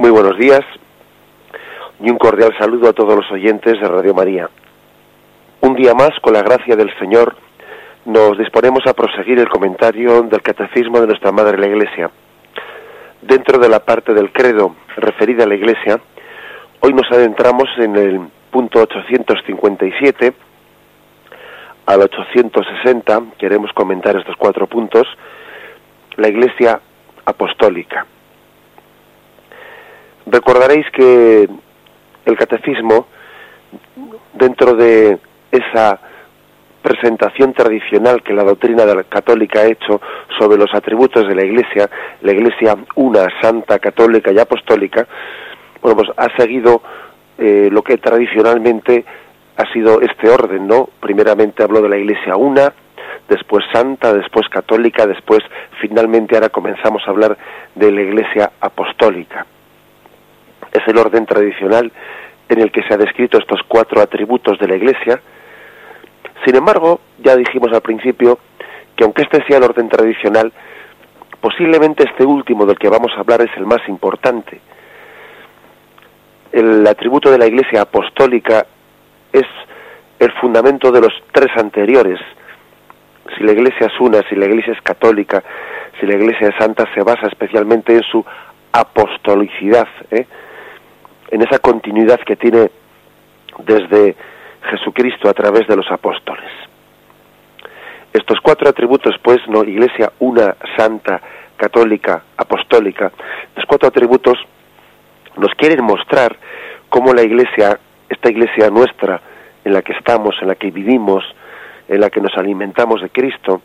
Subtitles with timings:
[0.00, 0.62] Muy buenos días
[2.00, 4.48] y un cordial saludo a todos los oyentes de Radio María.
[5.60, 7.36] Un día más, con la gracia del Señor,
[8.06, 12.10] nos disponemos a proseguir el comentario del Catecismo de nuestra Madre la Iglesia.
[13.20, 16.00] Dentro de la parte del credo referida a la Iglesia,
[16.80, 18.20] hoy nos adentramos en el
[18.50, 20.32] punto 857
[21.84, 25.06] al 860, queremos comentar estos cuatro puntos,
[26.16, 26.80] la Iglesia
[27.26, 28.06] apostólica.
[30.30, 31.48] Recordaréis que
[32.24, 33.06] el catecismo,
[34.32, 35.18] dentro de
[35.50, 36.00] esa
[36.82, 40.00] presentación tradicional que la doctrina católica ha hecho
[40.38, 41.90] sobre los atributos de la Iglesia,
[42.22, 45.06] la Iglesia una, santa, católica y apostólica,
[45.82, 46.80] bueno, pues ha seguido
[47.36, 49.04] eh, lo que tradicionalmente
[49.56, 50.88] ha sido este orden, ¿no?
[51.00, 52.72] Primeramente habló de la Iglesia una,
[53.28, 55.40] después santa, después católica, después
[55.80, 57.36] finalmente ahora comenzamos a hablar
[57.74, 59.44] de la Iglesia apostólica.
[60.72, 61.92] Es el orden tradicional
[62.48, 65.20] en el que se ha descrito estos cuatro atributos de la Iglesia.
[66.44, 68.38] Sin embargo, ya dijimos al principio
[68.96, 70.52] que aunque este sea el orden tradicional,
[71.40, 74.60] posiblemente este último del que vamos a hablar es el más importante.
[76.52, 78.66] El atributo de la Iglesia apostólica
[79.32, 79.46] es
[80.18, 82.18] el fundamento de los tres anteriores.
[83.36, 85.42] Si la Iglesia es una, si la Iglesia es católica,
[85.98, 88.24] si la Iglesia es santa, se basa especialmente en su
[88.72, 90.26] apostolicidad, ¿eh?
[91.30, 92.70] En esa continuidad que tiene
[93.58, 94.16] desde
[94.70, 96.50] Jesucristo a través de los apóstoles.
[98.12, 101.20] Estos cuatro atributos, pues, no, Iglesia una, santa,
[101.56, 103.12] católica, apostólica,
[103.54, 104.38] los cuatro atributos
[105.36, 106.36] nos quieren mostrar
[106.88, 107.78] cómo la Iglesia,
[108.08, 109.20] esta Iglesia nuestra,
[109.64, 111.24] en la que estamos, en la que vivimos,
[111.88, 113.62] en la que nos alimentamos de Cristo,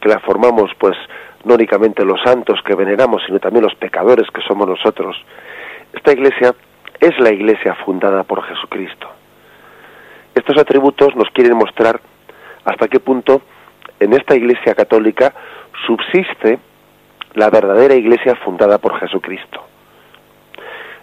[0.00, 0.96] que la formamos, pues,
[1.44, 5.16] no únicamente los santos que veneramos, sino también los pecadores que somos nosotros,
[5.92, 6.54] esta iglesia
[7.00, 9.08] es la iglesia fundada por Jesucristo.
[10.34, 12.00] Estos atributos nos quieren mostrar
[12.64, 13.42] hasta qué punto
[14.00, 15.34] en esta iglesia católica
[15.86, 16.58] subsiste
[17.34, 19.64] la verdadera iglesia fundada por Jesucristo.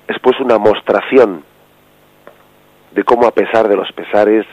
[0.08, 1.44] Es pues una mostración
[2.92, 4.46] de cómo a pesar de los pesares,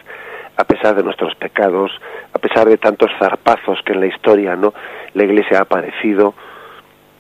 [0.57, 1.91] a pesar de nuestros pecados,
[2.33, 4.75] a pesar de tantos zarpazos que en la historia no
[5.15, 6.35] la iglesia ha padecido,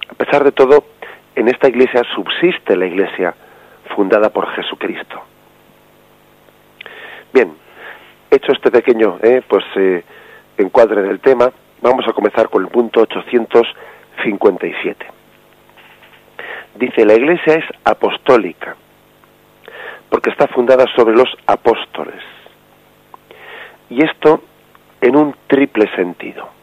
[0.09, 0.85] a pesar de todo,
[1.37, 3.35] en esta iglesia subsiste la iglesia
[3.95, 5.23] fundada por Jesucristo.
[7.33, 7.53] Bien,
[8.31, 10.03] hecho este pequeño eh, pues eh,
[10.57, 11.53] encuadre del tema,
[11.83, 15.07] vamos a comenzar con el punto 857.
[16.77, 18.75] Dice, la iglesia es apostólica,
[20.09, 22.23] porque está fundada sobre los apóstoles.
[23.91, 24.43] Y esto
[25.03, 26.56] en un triple sentido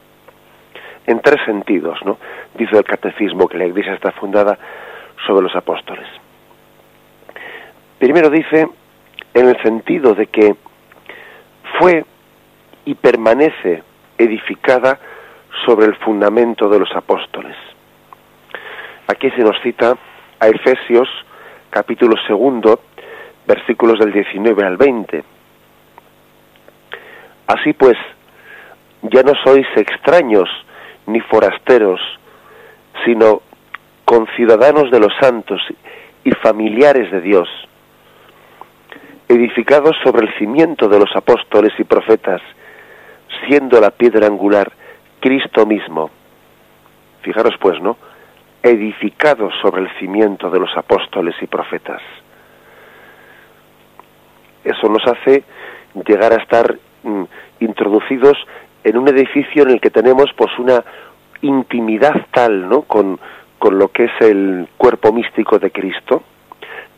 [1.08, 2.18] en tres sentidos, ¿no?
[2.56, 4.58] Dice el catecismo que la Iglesia está fundada
[5.26, 6.08] sobre los apóstoles.
[8.00, 8.68] Primero dice
[9.34, 10.56] en el sentido de que
[11.80, 12.06] fue
[12.86, 13.84] y permanece
[14.18, 15.00] edificada
[15.66, 17.56] sobre el fundamento de los apóstoles.
[19.08, 19.96] Aquí se nos cita
[20.40, 21.10] a Efesios
[21.70, 22.82] capítulo segundo,
[23.48, 25.24] versículos del 19 al 20.
[27.48, 27.98] Así pues,
[29.02, 30.48] ya no sois extraños
[31.06, 32.00] ni forasteros,
[33.06, 33.42] sino
[34.06, 35.62] conciudadanos de los santos
[36.24, 37.50] y familiares de Dios,
[39.28, 42.42] edificados sobre el cimiento de los apóstoles y profetas,
[43.48, 44.72] siendo la piedra angular
[45.20, 46.10] Cristo mismo.
[47.22, 47.98] Fijaros pues, ¿no?
[48.62, 52.02] Edificados sobre el cimiento de los apóstoles y profetas.
[54.64, 55.44] Eso nos hace
[56.06, 57.24] llegar a estar mm,
[57.60, 58.38] introducidos
[58.84, 60.84] en un edificio en el que tenemos pues una
[61.42, 62.84] intimidad tal, ¿no?
[62.84, 63.20] Con,
[63.60, 66.24] con lo que es el cuerpo místico de Cristo,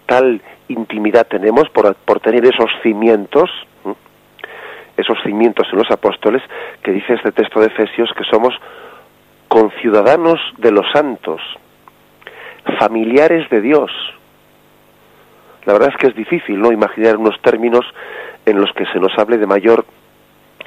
[0.06, 3.50] tal intimidad tenemos por, por tener esos cimientos,
[4.98, 6.42] esos cimientos en los apóstoles,
[6.82, 8.54] que dice este texto de Efesios que somos
[9.48, 11.42] conciudadanos de los santos,
[12.80, 13.92] familiares de Dios.
[15.66, 16.72] La verdad es que es difícil, ¿no?
[16.72, 17.86] Imaginar unos términos
[18.46, 19.86] en los que se nos hable de mayor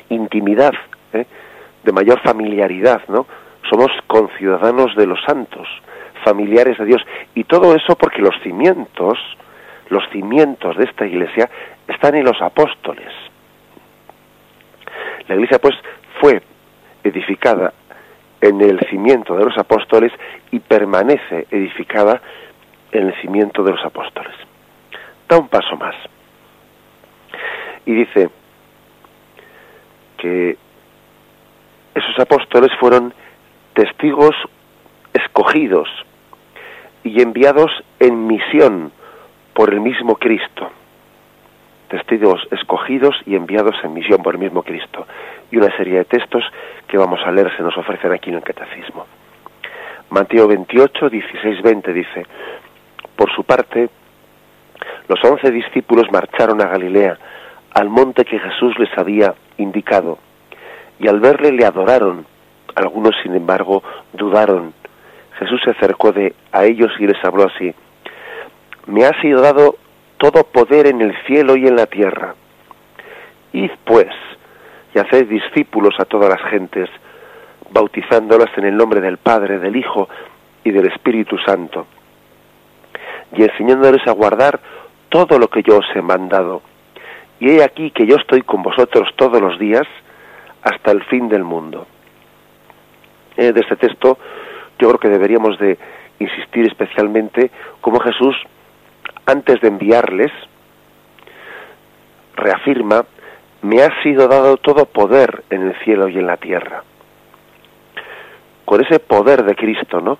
[0.08, 0.72] intimidad
[1.12, 1.26] ¿eh?
[1.84, 3.26] de mayor familiaridad, ¿no?
[3.68, 5.68] Somos conciudadanos de los santos,
[6.24, 7.02] familiares de Dios,
[7.34, 9.18] y todo eso porque los cimientos,
[9.90, 11.50] los cimientos de esta iglesia
[11.86, 13.12] están en los apóstoles.
[15.28, 15.74] La iglesia pues
[16.20, 16.42] fue
[17.04, 17.72] edificada
[18.40, 20.12] en el cimiento de los apóstoles
[20.50, 22.20] y permanece edificada
[22.92, 24.34] en el cimiento de los apóstoles.
[25.28, 25.94] Da un paso más.
[27.84, 28.30] Y dice
[30.16, 30.56] que
[31.98, 33.12] esos apóstoles fueron
[33.74, 34.34] testigos
[35.12, 35.88] escogidos
[37.04, 38.92] y enviados en misión
[39.54, 40.70] por el mismo Cristo.
[41.88, 45.06] Testigos escogidos y enviados en misión por el mismo Cristo.
[45.50, 46.44] Y una serie de textos
[46.86, 49.06] que vamos a leer se nos ofrecen aquí en el Catecismo.
[50.10, 52.26] Mateo 28, 16, 20 dice,
[53.16, 53.88] por su parte,
[55.08, 57.18] los once discípulos marcharon a Galilea,
[57.74, 60.18] al monte que Jesús les había indicado,
[60.98, 62.26] y al verle le adoraron.
[62.74, 64.74] Algunos, sin embargo, dudaron.
[65.38, 67.74] Jesús se acercó de, a ellos y les habló así,
[68.86, 69.76] me ha sido dado
[70.16, 72.34] todo poder en el cielo y en la tierra.
[73.52, 74.08] Id pues
[74.94, 76.88] y haced discípulos a todas las gentes,
[77.70, 80.08] bautizándolas en el nombre del Padre, del Hijo
[80.64, 81.86] y del Espíritu Santo,
[83.32, 84.58] y enseñándoles a guardar
[85.08, 86.62] todo lo que yo os he mandado.
[87.40, 89.86] Y he aquí que yo estoy con vosotros todos los días
[90.68, 91.86] hasta el fin del mundo.
[93.36, 94.18] Eh, de este texto
[94.78, 95.78] yo creo que deberíamos de
[96.18, 97.50] insistir especialmente
[97.80, 98.36] como Jesús,
[99.26, 100.32] antes de enviarles,
[102.34, 103.04] reafirma,
[103.62, 106.82] me ha sido dado todo poder en el cielo y en la tierra.
[108.64, 110.18] Con ese poder de Cristo, ¿no?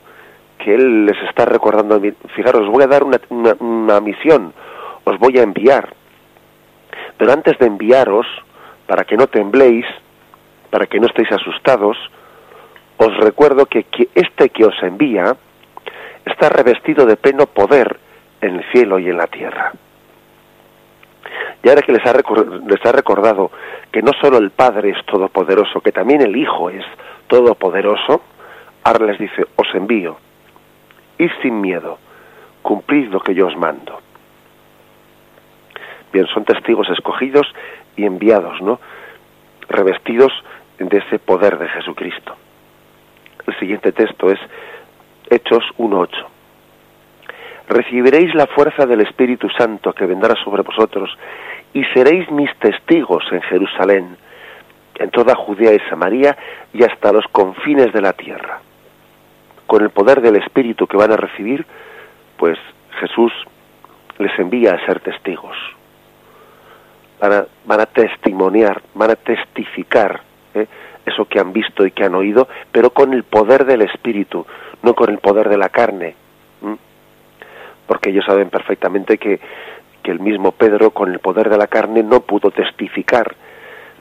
[0.58, 2.00] Que Él les está recordando,
[2.34, 3.20] fijaros, os voy a dar una,
[3.60, 4.52] una misión,
[5.04, 5.94] os voy a enviar.
[7.16, 8.26] Pero antes de enviaros,
[8.86, 9.86] para que no tembléis,
[10.70, 11.96] para que no estéis asustados,
[12.98, 15.36] os recuerdo que, este que os envía
[16.24, 17.98] está revestido de pleno poder
[18.40, 19.72] en el cielo y en la tierra.
[21.62, 23.50] Y ahora que les ha, les ha recordado
[23.90, 26.84] que no solo el Padre es todopoderoso, que también el Hijo es
[27.26, 28.22] todopoderoso,
[28.84, 30.18] ahora les dice, os envío,
[31.18, 31.98] id sin miedo,
[32.62, 34.00] cumplid lo que yo os mando.
[36.12, 37.46] Bien, son testigos escogidos
[37.96, 38.80] y enviados, ¿no?
[39.68, 40.32] Revestidos
[40.78, 42.36] de ese poder de Jesucristo.
[43.46, 44.38] El siguiente texto es
[45.28, 46.08] Hechos 1.8.
[47.68, 51.10] Recibiréis la fuerza del Espíritu Santo que vendrá sobre vosotros
[51.74, 54.16] y seréis mis testigos en Jerusalén,
[54.94, 56.36] en toda Judea y Samaria
[56.72, 58.60] y hasta los confines de la tierra.
[59.66, 61.66] Con el poder del Espíritu que van a recibir,
[62.38, 62.58] pues
[63.00, 63.32] Jesús
[64.18, 65.56] les envía a ser testigos.
[67.20, 70.66] Van a, van a testimoniar, van a testificar ¿eh?
[71.06, 74.46] eso que han visto y que han oído, pero con el poder del Espíritu,
[74.82, 76.14] no con el poder de la carne.
[77.86, 79.40] Porque ellos saben perfectamente que,
[80.02, 83.34] que el mismo Pedro, con el poder de la carne, no pudo testificar.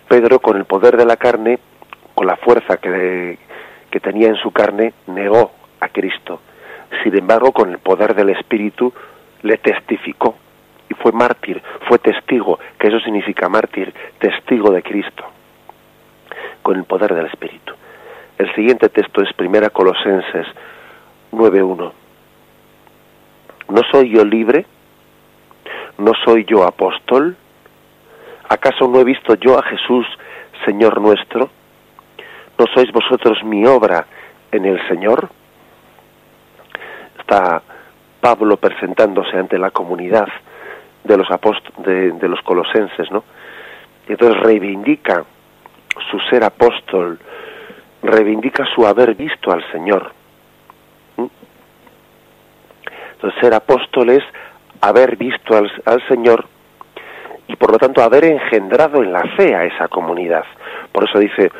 [0.10, 1.60] Pedro, con el poder de la carne,
[2.14, 3.38] con la fuerza que,
[3.90, 6.42] que tenía en su carne, negó a Cristo.
[7.04, 8.94] Sin embargo, con el poder del Espíritu,
[9.44, 10.36] le testificó
[10.90, 15.37] y fue mártir, fue testigo, que eso significa mártir, testigo de Cristo
[16.62, 17.74] con el poder del Espíritu.
[18.38, 20.46] El siguiente texto es Primera Colosenses
[21.32, 21.92] 9.1.
[23.70, 24.66] ¿No soy yo libre?
[25.98, 27.36] ¿No soy yo apóstol?
[28.48, 30.06] ¿Acaso no he visto yo a Jesús,
[30.66, 31.50] Señor nuestro?
[32.58, 34.06] ¿No sois vosotros mi obra
[34.52, 35.30] en el Señor?
[37.20, 37.62] Está
[38.22, 40.28] Pablo presentándose ante la comunidad
[41.04, 41.28] de los
[41.80, 43.24] de, de los colosenses, ¿no?
[44.08, 45.26] Y entonces reivindica
[46.10, 47.20] su ser apóstol,
[48.04, 50.12] reivindica su haber visto al Señor.
[51.18, 51.26] ¿Mm?
[53.14, 54.24] Entonces, ser apóstol es
[54.82, 56.46] haber visto al, al, Señor
[57.48, 60.46] y por lo tanto haber engendrado en la fe a esa comunidad.
[60.92, 61.52] Por eso dice,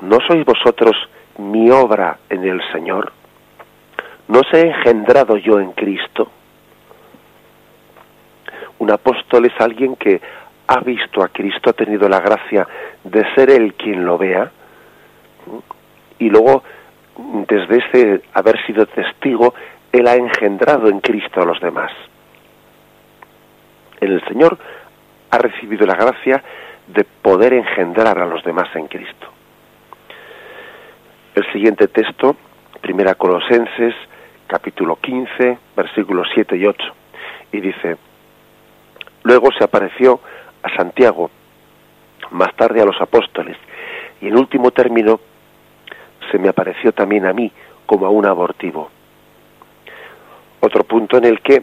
[0.00, 0.96] ¿no sois vosotros
[1.38, 3.12] mi obra en el Señor?
[4.28, 6.30] ¿No os he engendrado yo en Cristo?
[8.78, 10.20] Un apóstol es alguien que
[10.70, 12.64] ha visto a Cristo, ha tenido la gracia
[13.02, 14.52] de ser Él quien lo vea,
[16.20, 16.62] y luego,
[17.48, 19.52] desde ese haber sido testigo,
[19.90, 21.90] Él ha engendrado en Cristo a los demás.
[24.00, 24.58] El Señor
[25.32, 26.40] ha recibido la gracia
[26.86, 29.26] de poder engendrar a los demás en Cristo.
[31.34, 32.36] El siguiente texto,
[32.80, 33.96] Primera Colosenses,
[34.46, 36.84] capítulo 15, versículos 7 y 8,
[37.50, 37.96] y dice,
[39.24, 40.20] Luego se apareció
[40.62, 41.30] a Santiago,
[42.30, 43.56] más tarde a los apóstoles,
[44.20, 45.20] y en último término
[46.30, 47.50] se me apareció también a mí
[47.86, 48.90] como a un abortivo.
[50.60, 51.62] Otro punto en el que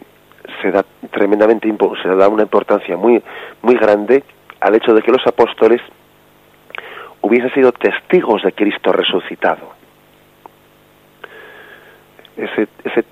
[0.60, 3.22] se da tremendamente se da una importancia muy
[3.62, 4.24] muy grande
[4.60, 5.80] al hecho de que los apóstoles
[7.20, 9.72] hubiesen sido testigos de Cristo resucitado.
[12.36, 13.04] Ese, ese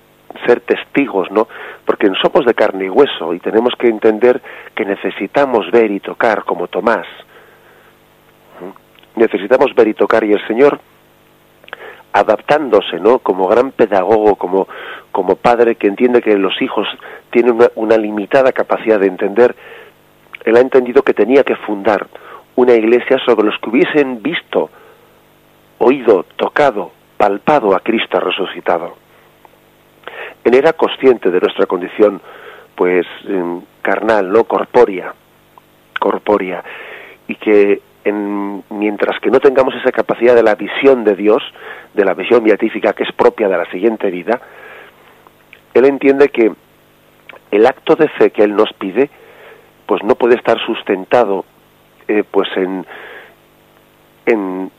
[0.45, 1.47] ser testigos, ¿no?
[1.85, 4.41] Porque somos de carne y hueso y tenemos que entender
[4.75, 7.07] que necesitamos ver y tocar como Tomás.
[9.15, 10.79] Necesitamos ver y tocar y el Señor
[12.13, 13.19] adaptándose, ¿no?
[13.19, 14.67] Como gran pedagogo, como,
[15.11, 16.87] como padre que entiende que los hijos
[17.31, 19.55] tienen una, una limitada capacidad de entender,
[20.45, 22.07] él ha entendido que tenía que fundar
[22.55, 24.69] una iglesia sobre los que hubiesen visto,
[25.77, 29.06] oído, tocado, palpado a Cristo resucitado.
[30.47, 32.21] Él era consciente de nuestra condición,
[32.73, 35.13] pues, em, carnal, no corpórea,
[35.99, 36.63] corpórea,
[37.27, 41.43] y que en, mientras que no tengamos esa capacidad de la visión de Dios,
[41.93, 44.39] de la visión beatífica que es propia de la siguiente vida,
[45.73, 46.53] él entiende que
[47.51, 49.09] el acto de fe que él nos pide,
[49.85, 51.43] pues no puede estar sustentado,
[52.07, 52.85] eh, pues en,
[54.25, 54.71] en,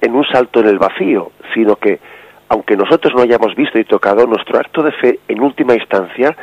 [0.00, 1.98] en un salto en el vacío, sino que
[2.48, 6.36] aunque nosotros no hayamos visto y tocado, nuestro acto de fe en última instancia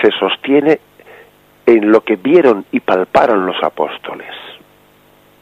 [0.00, 0.80] se sostiene
[1.66, 4.30] en lo que vieron y palparon los apóstoles.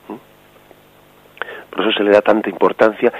[0.09, 1.71] ¿Mm?
[1.71, 3.12] Por eso se le da tanta importancia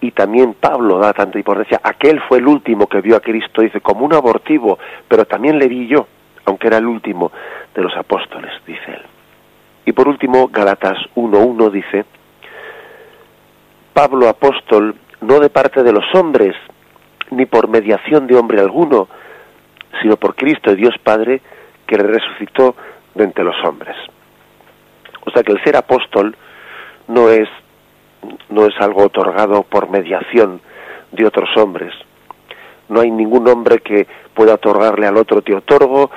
[0.00, 1.80] y también Pablo da tanta importancia.
[1.82, 5.68] Aquel fue el último que vio a Cristo, dice, como un abortivo, pero también le
[5.68, 6.06] vi yo,
[6.46, 7.30] aunque era el último
[7.74, 9.02] de los apóstoles, dice él.
[9.84, 12.04] Y por último, Galatas 1.1 dice,
[13.92, 16.54] Pablo apóstol, no de parte de los hombres,
[17.30, 19.08] ni por mediación de hombre alguno,
[20.02, 21.40] sino por Cristo y Dios Padre,
[21.86, 22.74] que le resucitó
[23.14, 23.96] de entre los hombres.
[25.26, 26.36] O sea que el ser apóstol
[27.08, 27.48] no es,
[28.48, 30.60] no es algo otorgado por mediación
[31.12, 31.92] de otros hombres.
[32.88, 36.10] No hay ningún hombre que pueda otorgarle al otro te otorgo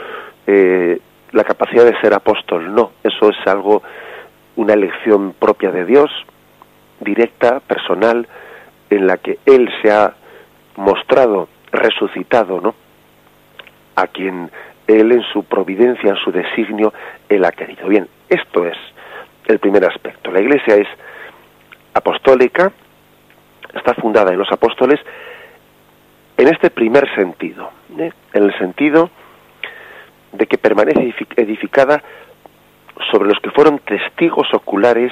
[0.48, 1.00] eh,
[1.32, 2.74] la capacidad de ser apóstol.
[2.74, 3.84] No, eso es algo,
[4.56, 6.10] una elección propia de Dios,
[7.00, 8.28] directa, personal,
[8.96, 10.14] en la que Él se ha
[10.76, 12.76] mostrado resucitado, ¿no?
[13.96, 14.50] A quien
[14.88, 16.94] Él en su providencia, en su designio,
[17.30, 17.88] Él ha querido.
[17.88, 18.78] Bien, esto es
[19.48, 20.32] el primer aspecto.
[20.32, 20.88] La Iglesia es
[21.94, 22.72] apostólica,
[23.74, 25.00] está fundada en los apóstoles
[26.38, 28.12] en este primer sentido, ¿eh?
[28.34, 29.10] en el sentido
[30.32, 32.02] de que permanece edificada
[33.12, 35.12] sobre los que fueron testigos oculares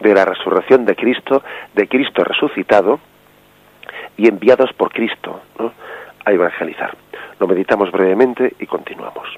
[0.00, 1.42] de la resurrección de Cristo,
[1.74, 3.00] de Cristo resucitado
[4.16, 5.40] y enviados por Cristo
[6.24, 6.96] a evangelizar.
[7.40, 9.28] Lo meditamos brevemente y continuamos.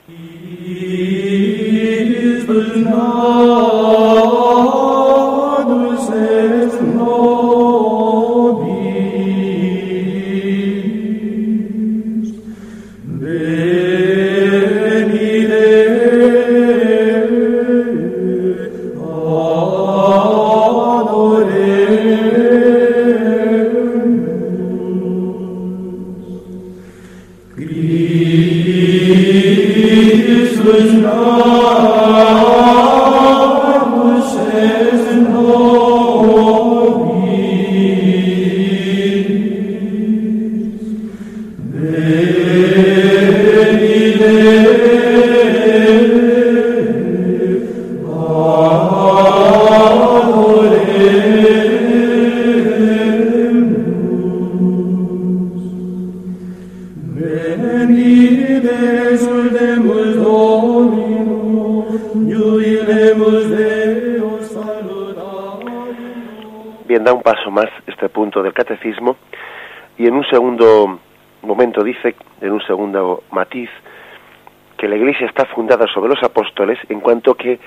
[75.89, 77.59] Sobre los apóstoles en cuanto que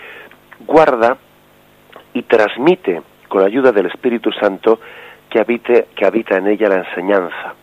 [0.60, 1.17] guarda
[2.13, 4.79] y transmite con ayuda del Espíritu Santo
[5.29, 7.55] que, habite, que habita en ella la enseñanza,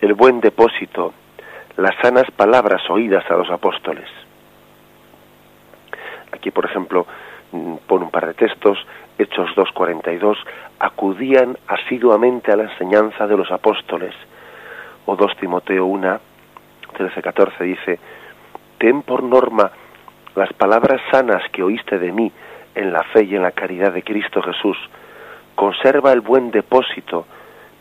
[0.00, 1.12] el buen depósito,
[1.76, 4.08] las sanas palabras oídas a los apóstoles.
[6.32, 7.06] Aquí, por ejemplo,
[7.52, 8.78] mm, por un par de textos,
[9.18, 10.38] Hechos 2.42,
[10.78, 14.14] acudían asiduamente a la enseñanza de los apóstoles.
[15.06, 16.20] O 2 Timoteo 1,
[16.96, 17.98] 13-14 dice,
[18.80, 19.70] ten por norma
[20.34, 22.32] las palabras sanas que oíste de mí
[22.74, 24.78] en la fe y en la caridad de Cristo Jesús.
[25.54, 27.26] Conserva el buen depósito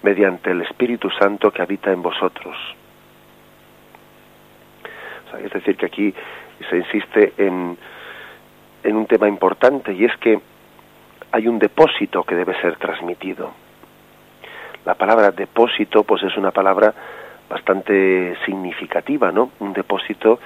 [0.04, 2.56] mediante el Espíritu Santo que habita en vosotros.
[5.42, 6.14] es decir, que aquí
[6.70, 7.78] se insiste en,
[8.84, 10.38] en un tema importante y es que
[11.32, 13.54] hay un depósito que debe ser transmitido.
[14.86, 16.94] La palabra depósito pues es una palabra
[17.48, 19.52] bastante significativa, ¿no?
[19.60, 20.40] Un depósito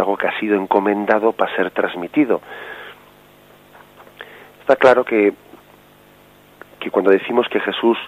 [0.00, 2.40] algo que ha sido encomendado para ser transmitido.
[4.60, 5.32] Está claro que,
[6.80, 7.98] que cuando decimos que Jesús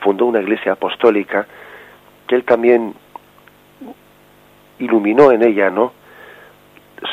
[0.00, 1.46] fundó una iglesia apostólica,
[2.26, 2.94] que él también
[4.78, 5.92] iluminó en ella, ¿no?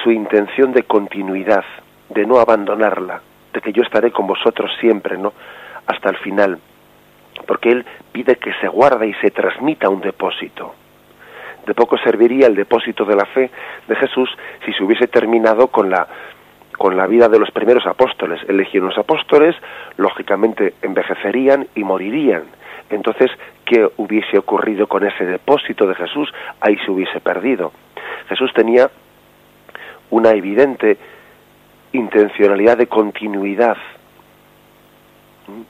[0.03, 1.65] Su intención de continuidad,
[2.09, 3.21] de no abandonarla,
[3.53, 5.33] de que yo estaré con vosotros siempre, ¿no?
[5.87, 6.59] hasta el final,
[7.47, 10.75] porque Él pide que se guarde y se transmita un depósito.
[11.65, 13.49] De poco serviría el depósito de la fe
[13.87, 14.29] de Jesús
[14.65, 16.07] si se hubiese terminado con la
[16.77, 18.41] con la vida de los primeros apóstoles.
[18.49, 19.55] Elegieron los apóstoles,
[19.95, 22.43] lógicamente envejecerían y morirían.
[22.89, 23.31] Entonces,
[23.65, 26.33] ¿qué hubiese ocurrido con ese depósito de Jesús?
[26.59, 27.71] Ahí se hubiese perdido.
[28.27, 28.89] Jesús tenía
[30.09, 30.97] una evidente
[31.93, 33.77] intencionalidad de continuidad.
[35.47, 35.61] ¿Mm?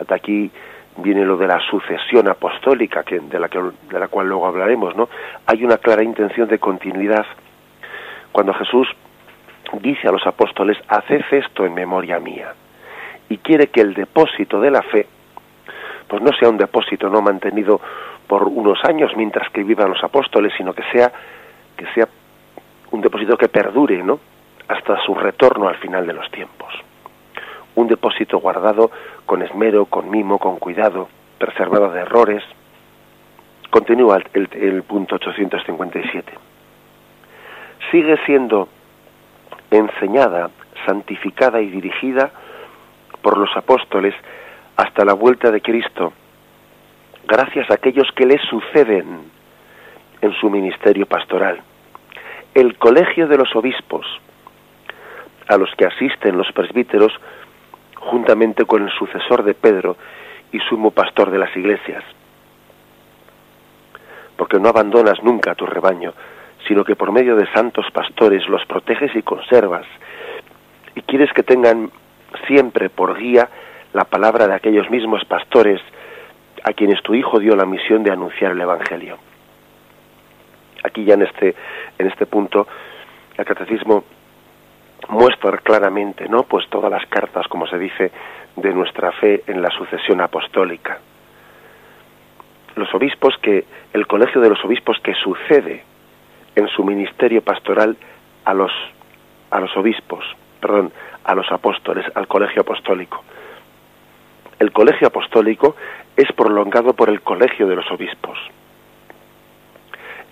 [0.00, 0.50] Hasta aquí
[0.96, 4.96] viene lo de la sucesión apostólica, que, de, la que, de la cual luego hablaremos,
[4.96, 5.08] ¿no?
[5.46, 7.26] Hay una clara intención de continuidad.
[8.32, 8.88] Cuando Jesús
[9.80, 12.54] dice a los apóstoles, haced esto en memoria mía,
[13.28, 15.06] y quiere que el depósito de la fe,
[16.06, 17.80] pues no sea un depósito no mantenido
[18.26, 21.10] por unos años mientras que vivan los apóstoles, sino que sea,
[21.76, 22.08] que sea
[22.90, 24.20] un depósito que perdure, ¿no?
[24.68, 26.72] hasta su retorno al final de los tiempos.
[27.76, 28.90] Un depósito guardado
[29.26, 32.42] con esmero, con mimo, con cuidado, preservado de errores.
[33.70, 36.32] Continúa el, punto 857.
[37.90, 38.68] Sigue siendo
[39.70, 40.50] enseñada,
[40.86, 42.30] santificada y dirigida
[43.22, 44.14] por los apóstoles
[44.76, 46.12] hasta la vuelta de Cristo,
[47.26, 49.30] gracias a aquellos que le suceden
[50.20, 51.60] en su ministerio pastoral.
[52.54, 54.06] El colegio de los obispos,
[55.48, 57.12] a los que asisten los presbíteros
[58.04, 59.96] juntamente con el sucesor de Pedro
[60.52, 62.04] y sumo pastor de las iglesias.
[64.36, 66.12] Porque no abandonas nunca a tu rebaño,
[66.66, 69.86] sino que por medio de santos pastores los proteges y conservas,
[70.94, 71.90] y quieres que tengan
[72.46, 73.48] siempre por guía
[73.92, 75.80] la palabra de aquellos mismos pastores
[76.64, 79.18] a quienes tu Hijo dio la misión de anunciar el Evangelio.
[80.82, 81.54] Aquí ya en este,
[81.98, 82.66] en este punto
[83.36, 84.04] el catecismo
[85.08, 86.44] muestra claramente, ¿no?
[86.44, 88.10] Pues todas las cartas, como se dice,
[88.56, 90.98] de nuestra fe en la sucesión apostólica.
[92.76, 95.82] Los obispos que, el colegio de los obispos que sucede
[96.56, 97.96] en su ministerio pastoral
[98.44, 98.72] a los,
[99.50, 100.24] a los obispos,
[100.60, 100.92] perdón,
[101.24, 103.22] a los apóstoles, al colegio apostólico.
[104.58, 105.76] El colegio apostólico
[106.16, 108.38] es prolongado por el colegio de los obispos.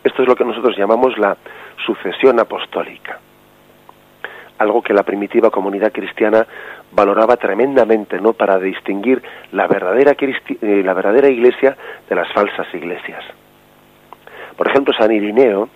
[0.04, 1.36] Esto es lo que nosotros llamamos la
[1.84, 3.20] sucesión apostólica
[4.62, 6.46] algo que la primitiva comunidad cristiana
[6.92, 8.32] valoraba tremendamente, ¿no?
[8.32, 9.22] Para distinguir
[9.52, 11.76] la verdadera, eh, la verdadera iglesia
[12.08, 13.24] de las falsas iglesias.
[14.56, 15.68] Por ejemplo, San Irineo,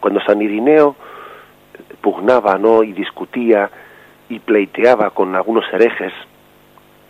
[0.00, 0.96] cuando San Irineo
[2.00, 2.82] pugnaba, ¿no?
[2.82, 3.70] Y discutía
[4.28, 6.12] y pleiteaba con algunos herejes,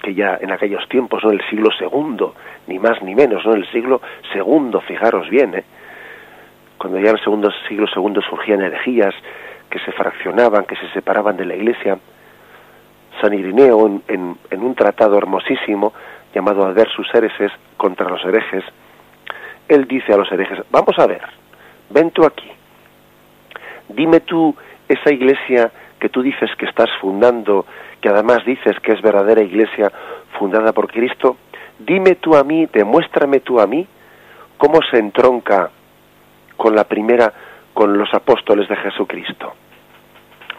[0.03, 1.31] que ya en aquellos tiempos, ¿no?
[1.31, 2.35] El siglo segundo,
[2.67, 3.55] ni más ni menos, ¿no?
[3.55, 4.01] El siglo
[4.33, 5.65] segundo, fijaros bien, ¿eh?
[6.77, 9.15] Cuando ya en el segundo siglo segundo surgían herejías,
[9.71, 11.99] que se fraccionaban, que se separaban de la Iglesia.
[13.21, 15.93] San Irineo, en, un tratado hermosísimo
[16.35, 18.65] llamado Adversus Hereses contra los herejes,
[19.69, 21.23] él dice a los herejes, vamos a ver,
[21.91, 22.51] ven tú aquí,
[23.89, 24.55] dime tú
[24.89, 27.67] esa iglesia que tú dices que estás fundando,
[28.01, 29.91] que además dices que es verdadera iglesia
[30.39, 31.37] fundada por Cristo,
[31.79, 33.87] dime tú a mí, demuéstrame tú a mí
[34.57, 35.71] cómo se entronca
[36.57, 37.33] con la primera
[37.79, 39.55] con los apóstoles de Jesucristo.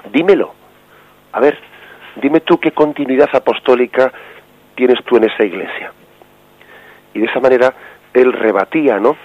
[0.10, 0.54] Dímelo.
[1.34, 1.60] A ver,
[2.16, 4.10] dime tú qué continuidad apostólica
[4.74, 5.92] tienes tú en esa iglesia.
[7.14, 7.74] Y de esa manera
[8.14, 9.18] él rebatía, ¿no?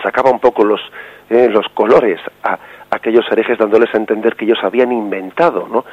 [0.00, 0.80] Sacaba un poco los,
[1.28, 2.56] eh, los colores a,
[2.90, 5.84] aquellos herejes dándoles a entender que ellos habían inventado, ¿no?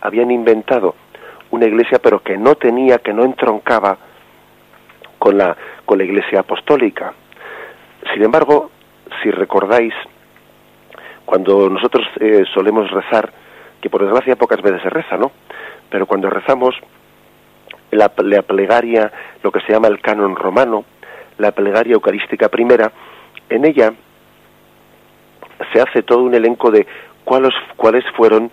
[0.00, 0.94] Habían inventado
[1.50, 3.98] una iglesia pero que no tenía, que no entroncaba
[5.18, 7.14] con la, con la iglesia apostólica.
[8.14, 8.70] Sin embargo,
[9.24, 9.92] si recordáis,
[11.32, 13.32] cuando nosotros eh, solemos rezar,
[13.80, 15.32] que por desgracia pocas veces se reza, ¿no?
[15.88, 16.74] Pero cuando rezamos
[17.90, 19.10] la, plegaria,
[19.42, 20.84] lo que se llama el canon romano,
[21.38, 22.92] la plegaria eucarística primera,
[23.48, 23.94] en ella
[25.72, 26.86] se hace todo un elenco de
[27.24, 28.50] cuáles, cuáles fueron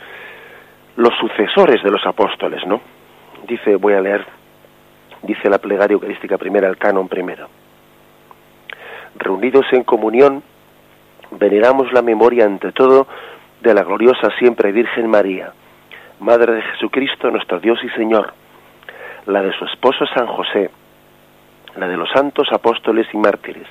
[0.96, 2.80] los sucesores de los apóstoles, ¿no?
[3.46, 4.26] Dice, voy a leer,
[5.24, 7.50] dice la plegaria eucarística primera, el canon primero.
[9.18, 10.42] Reunidos en comunión,
[11.32, 13.08] veneramos la memoria ante todo
[13.62, 15.52] de la gloriosa siempre Virgen María,
[16.20, 18.34] Madre de Jesucristo, nuestro Dios y Señor,
[19.26, 20.70] la de su esposo San José,
[21.76, 23.68] la de los santos apóstoles y mártires,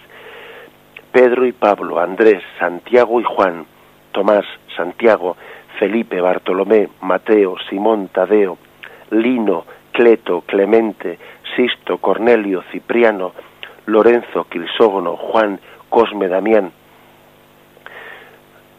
[1.12, 3.66] Pedro y Pablo, Andrés, Santiago y Juan,
[4.12, 4.44] Tomás,
[4.76, 5.36] Santiago,
[5.78, 8.58] Felipe, Bartolomé, Mateo, Simón, Tadeo,
[9.10, 11.18] Lino, Cleto, Clemente,
[11.56, 13.32] Sisto, Cornelio, Cipriano,
[13.86, 16.72] Lorenzo, Crisógono, Juan, Cosme, Damián,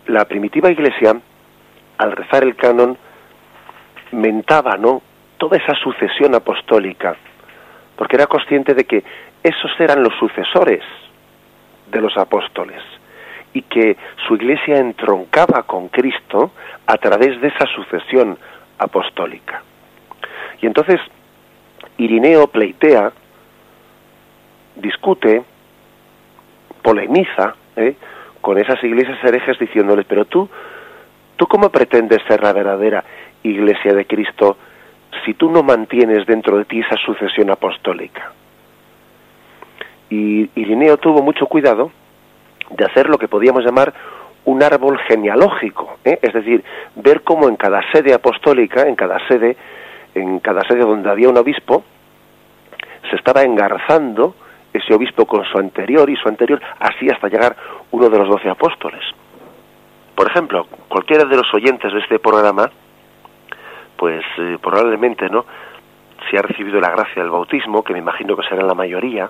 [0.10, 1.16] la primitiva iglesia,
[2.00, 2.98] al rezar el canon,
[4.12, 5.04] mentaba, ¿no?
[5.38, 7.16] toda esa sucesión apostólica,
[7.96, 9.04] porque era consciente de que
[9.44, 10.82] esos eran los sucesores
[11.92, 12.82] de los apóstoles
[13.54, 16.52] y que su iglesia entroncaba con Cristo
[16.88, 18.38] a través de esa sucesión
[18.80, 19.64] apostólica.
[20.62, 21.00] Y entonces
[21.98, 23.12] Irineo pleitea,
[24.76, 25.44] discute,
[26.82, 27.96] polemiza ¿eh?
[28.50, 30.50] Con esas iglesias herejes diciéndoles, pero tú,
[31.36, 33.04] ¿tú cómo pretendes ser la verdadera
[33.44, 34.58] iglesia de Cristo
[35.24, 38.32] si tú no mantienes dentro de ti esa sucesión apostólica?
[40.10, 41.92] Y Irineo tuvo mucho cuidado
[42.72, 43.94] de hacer lo que podíamos llamar
[44.46, 46.18] un árbol genealógico, ¿eh?
[46.20, 46.64] es decir,
[46.96, 49.58] ver cómo en cada sede apostólica, en cada sede,
[50.16, 51.84] en cada sede donde había un obispo,
[53.12, 54.34] se estaba engarzando
[54.74, 57.56] ese obispo con su anterior y su anterior, así hasta llegar
[57.92, 59.04] uno de los doce apóstoles.
[60.16, 62.70] Por ejemplo, cualquiera de los oyentes de este programa,
[63.98, 65.46] pues eh, probablemente, ¿no?
[66.30, 69.30] Si ha recibido la gracia del bautismo, que me imagino que será la mayoría,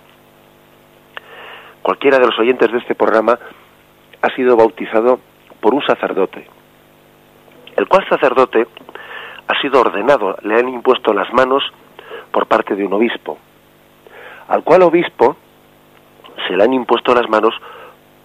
[1.82, 3.38] cualquiera de los oyentes de este programa
[4.21, 5.19] ha sido bautizado
[5.62, 6.45] por un sacerdote,
[7.78, 8.67] el cual sacerdote
[9.47, 11.63] ha sido ordenado, le han impuesto las manos
[12.32, 13.38] por parte de un obispo
[14.49, 15.38] al cual obispo
[16.47, 17.53] se le han impuesto las manos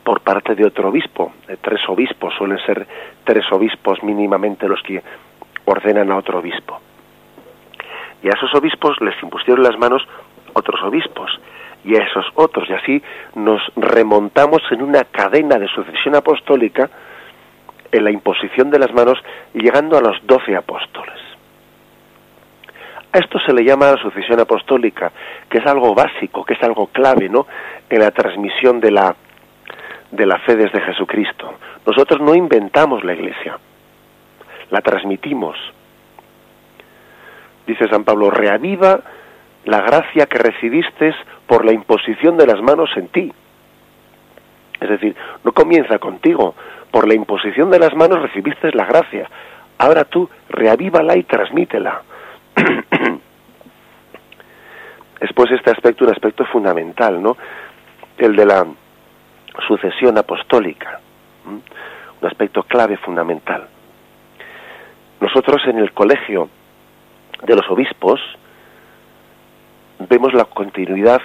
[0.03, 1.33] por parte de otro obispo.
[1.61, 2.87] tres obispos suelen ser
[3.25, 5.03] tres obispos mínimamente los que
[5.67, 6.81] ordenan a otro obispo.
[8.23, 10.03] Y a esos obispos les impusieron las manos
[10.55, 11.31] otros obispos
[11.85, 12.69] y a esos otros.
[12.71, 13.03] Y así
[13.35, 16.89] nos remontamos en una cadena de sucesión apostólica
[17.93, 19.19] en la imposición de las manos
[19.53, 21.34] llegando a los doce apóstoles.
[23.15, 25.13] A esto se le llama la sucesión apostólica,
[25.49, 27.47] que es algo básico, que es algo clave, ¿no?
[27.89, 29.15] En la transmisión de la
[30.11, 31.55] de la fe desde Jesucristo.
[31.87, 33.57] Nosotros no inventamos la Iglesia,
[34.71, 35.57] la transmitimos.
[37.69, 39.01] Dice San Pablo, reaviva
[39.65, 41.15] la gracia que recibiste
[41.47, 43.33] por la imposición de las manos en ti.
[44.81, 46.57] Es decir, no comienza contigo,
[46.91, 49.31] por la imposición de las manos recibiste la gracia.
[49.79, 52.03] Ahora tú reavívala y transmítela.
[55.25, 57.35] Después este aspecto, un aspecto fundamental, ¿no?
[58.19, 58.67] El de la
[59.67, 61.01] sucesión apostólica,
[61.47, 63.67] un aspecto clave fundamental.
[65.23, 66.51] Nosotros en el colegio
[67.43, 68.21] de los obispos
[70.11, 71.23] vemos la continuidad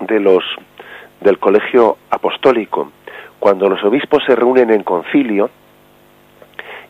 [0.00, 0.42] de los
[1.20, 2.92] del colegio apostólico.
[3.38, 5.50] Cuando los obispos se reúnen en concilio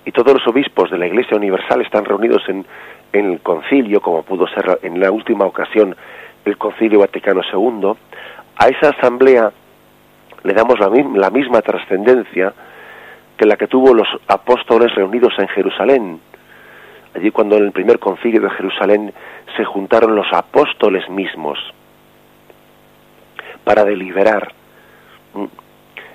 [0.04, 2.64] y todos los obispos de la Iglesia Universal están reunidos en,
[3.12, 5.96] en el concilio, como pudo ser en la última ocasión
[6.44, 7.92] el concilio Vaticano II,
[8.56, 9.52] a esa asamblea
[10.42, 12.52] le damos la, la misma trascendencia
[13.36, 16.20] que la que tuvo los apóstoles reunidos en Jerusalén.
[17.14, 19.12] Allí cuando en el primer concilio de Jerusalén
[19.56, 21.58] se juntaron los apóstoles mismos
[23.64, 24.52] para deliberar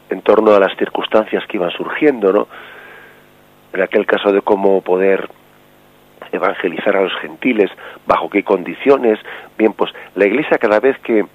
[0.09, 2.47] en torno a las circunstancias que iban surgiendo, ¿no?
[3.73, 5.29] En aquel caso de cómo poder
[6.31, 7.69] evangelizar a los gentiles,
[8.05, 9.19] bajo qué condiciones.
[9.57, 11.25] Bien, pues la Iglesia cada vez que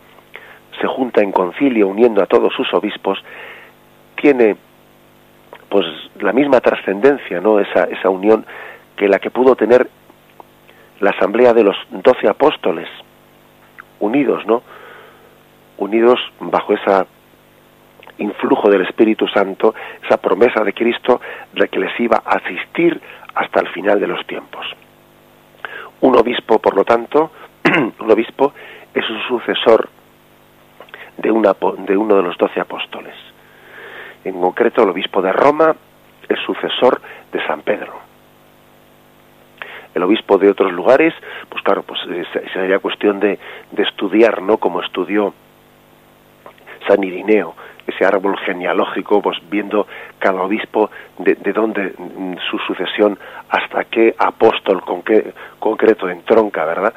[0.81, 3.23] se junta en concilio uniendo a todos sus obispos,
[4.17, 4.57] tiene
[5.69, 5.87] pues
[6.21, 7.59] la misma trascendencia, ¿no?
[7.59, 8.45] Esa, esa unión
[8.97, 9.89] que la que pudo tener
[11.01, 12.89] la asamblea de los doce apóstoles,
[13.99, 14.63] unidos, ¿no?
[15.79, 17.07] Unidos bajo esa
[18.19, 19.75] influjo del Espíritu Santo,
[20.05, 21.21] esa promesa de Cristo
[21.55, 23.01] de que les iba a asistir
[23.35, 24.67] hasta el final de los tiempos.
[26.01, 27.31] Un obispo, por lo tanto,
[28.01, 28.53] un obispo
[28.95, 29.89] es un sucesor
[31.17, 33.15] de, una, de uno de los doce apóstoles.
[34.25, 35.75] En concreto, el obispo de Roma
[36.29, 37.01] es sucesor
[37.33, 38.01] de San Pedro.
[39.95, 41.13] El obispo de otros lugares,
[41.49, 43.39] pues claro, pues eh, sería cuestión de,
[43.73, 44.57] de estudiar, ¿no?
[44.57, 45.35] Como estudió
[46.87, 47.55] San Irineo,
[47.87, 49.87] ese árbol genealógico, pues viendo
[50.19, 53.19] cada obispo de, de dónde mm, su sucesión,
[53.49, 56.95] hasta qué apóstol con qué concreto entronca, ¿verdad?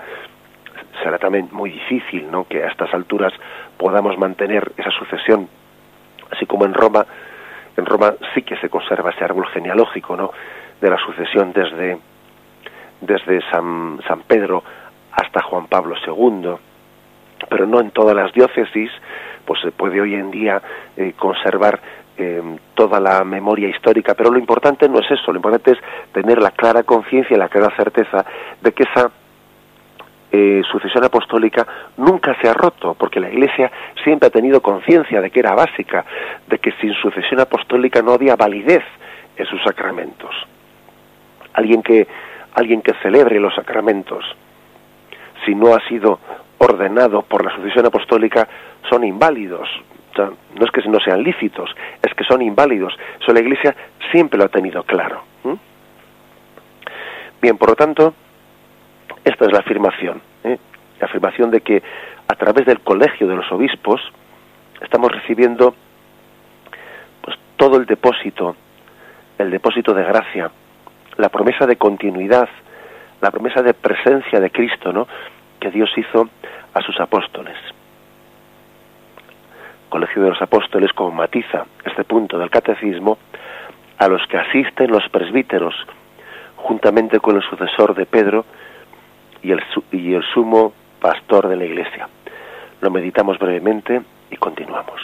[1.04, 2.46] Será también muy difícil, ¿no?
[2.46, 3.34] Que a estas alturas
[3.78, 5.48] podamos mantener esa sucesión,
[6.32, 7.06] así como en Roma,
[7.78, 10.32] en Roma sí que se conserva ese árbol genealógico, ¿no?
[10.80, 11.98] De la sucesión desde
[13.02, 14.64] desde San, San Pedro
[15.12, 16.56] hasta Juan Pablo II,
[17.50, 18.92] pero no en todas las diócesis,
[19.46, 20.62] pues se puede hoy en día
[20.98, 21.80] eh, conservar
[22.18, 22.42] eh,
[22.74, 25.78] toda la memoria histórica, pero lo importante no es eso, lo importante es
[26.14, 28.26] tener la clara conciencia y la clara certeza
[28.62, 29.12] de que esa
[30.32, 31.66] eh, sucesión apostólica
[31.98, 33.72] nunca se ha roto, porque la Iglesia
[34.04, 36.06] siempre ha tenido conciencia de que era básica,
[36.48, 38.84] de que sin sucesión apostólica no había validez
[39.38, 40.34] en sus sacramentos.
[41.54, 42.08] Alguien que
[42.54, 44.24] alguien que celebre los sacramentos,
[45.46, 46.20] si no ha sido
[46.66, 48.48] ordenado por la sucesión apostólica,
[48.90, 49.70] son inválidos.
[50.18, 51.70] no es que no sean lícitos,
[52.02, 52.94] es que son inválidos.
[53.22, 53.76] Eso la Iglesia
[54.12, 55.24] siempre lo ha tenido claro.
[57.42, 58.14] Bien, por lo tanto,
[59.24, 60.22] esta es la afirmación.
[60.44, 60.58] ¿eh?
[61.00, 61.84] La afirmación de que
[62.28, 64.02] a través del colegio de los obispos
[64.82, 65.76] estamos recibiendo
[67.22, 68.56] pues todo el depósito,
[69.38, 70.50] el depósito de gracia,
[71.18, 72.50] la promesa de continuidad,
[73.22, 75.08] la promesa de presencia de Cristo, ¿no?
[75.60, 76.30] Que Dios hizo
[76.74, 77.58] a sus apóstoles.
[79.90, 83.18] Colegio de los Apóstoles como matiza este punto del catecismo
[83.98, 85.74] a los que asisten los presbíteros
[86.58, 88.46] juntamente con el sucesor de Pedro
[89.42, 92.10] y el, y el sumo pastor de la Iglesia.
[92.82, 95.02] Lo meditamos brevemente y continuamos.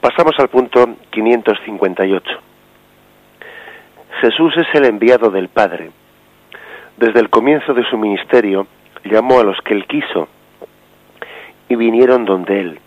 [0.00, 2.24] Pasamos al punto 558.
[4.20, 5.90] Jesús es el enviado del Padre.
[6.96, 8.66] Desde el comienzo de su ministerio
[9.04, 10.28] llamó a los que él quiso
[11.68, 12.78] y vinieron donde él.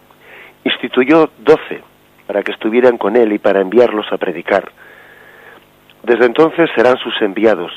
[0.64, 1.82] Instituyó doce
[2.28, 4.72] para que estuvieran con él y para enviarlos a predicar.
[6.04, 7.72] Desde entonces serán sus enviados.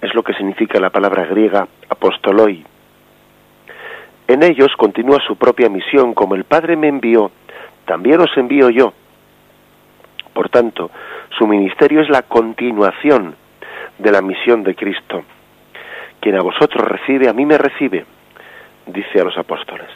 [0.00, 2.64] Es lo que significa la palabra griega apostoloi.
[4.26, 7.30] En ellos continúa su propia misión, como el Padre me envió,
[7.84, 8.94] también os envío yo.
[10.32, 10.90] Por tanto,
[11.36, 13.34] su ministerio es la continuación
[13.98, 15.22] de la misión de Cristo.
[16.20, 18.06] Quien a vosotros recibe, a mí me recibe,
[18.86, 19.88] dice a los apóstoles.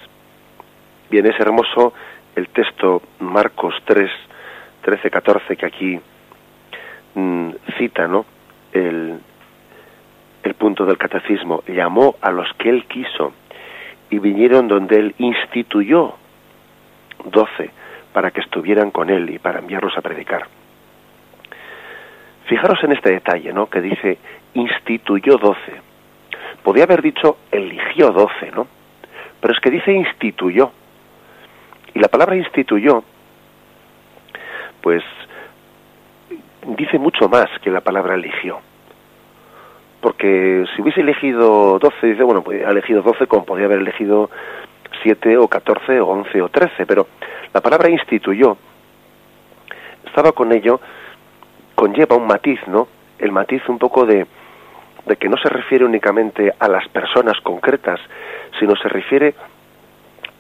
[1.11, 1.95] Bien, es hermoso
[2.37, 4.11] el texto Marcos 3,
[4.83, 6.01] 13, 14 que aquí
[7.15, 8.25] mm, cita, ¿no?
[8.73, 9.19] El,
[10.43, 11.63] el punto del catecismo.
[11.67, 13.33] Llamó a los que él quiso
[14.11, 16.15] y vinieron donde él instituyó
[17.25, 17.71] doce
[18.13, 20.47] para que estuvieran con él y para enviarlos a predicar.
[22.47, 23.67] Fijaros en este detalle, ¿no?
[23.67, 24.19] Que dice
[24.55, 25.81] instituyó doce.
[26.63, 28.67] Podía haber dicho eligió doce, ¿no?
[29.41, 30.71] Pero es que dice instituyó.
[31.95, 33.05] Y la palabra instituyó,
[34.81, 35.03] pues,
[36.67, 38.61] dice mucho más que la palabra eligió.
[40.01, 44.31] Porque si hubiese elegido doce, dice, bueno, pues ha elegido doce como podía haber elegido
[45.03, 47.07] siete o catorce o once o trece, pero
[47.53, 48.57] la palabra instituyó
[50.05, 50.81] estaba con ello
[51.75, 52.87] conlleva un matiz, ¿no?
[53.19, 54.27] El matiz un poco de,
[55.07, 58.01] de que no se refiere únicamente a las personas concretas,
[58.59, 59.35] sino se refiere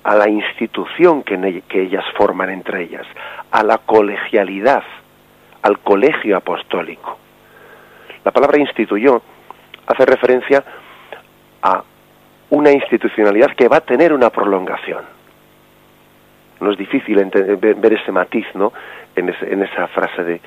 [0.04, 3.06] a la institución que, que ellas forman entre ellas,
[3.50, 4.84] a la colegialidad,
[5.64, 7.18] al colegio apostólico.
[8.24, 9.20] La palabra instituyó
[9.86, 10.62] hace referencia
[11.62, 11.82] a
[12.50, 15.04] una institucionalidad que va a tener una prolongación.
[16.60, 18.72] No es difícil ver ese matiz, ¿no?
[19.16, 20.40] En, en esa frase de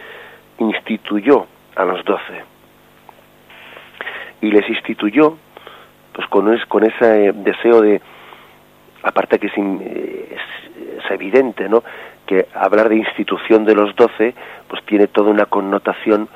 [0.59, 2.43] instituyó a los doce
[4.41, 5.37] y les instituyó
[6.13, 8.01] pues con, con ese deseo de
[9.03, 11.83] aparte que es, es, evidente no
[12.27, 14.35] que hablar de institución de los doce
[14.67, 16.29] pues tiene toda una connotación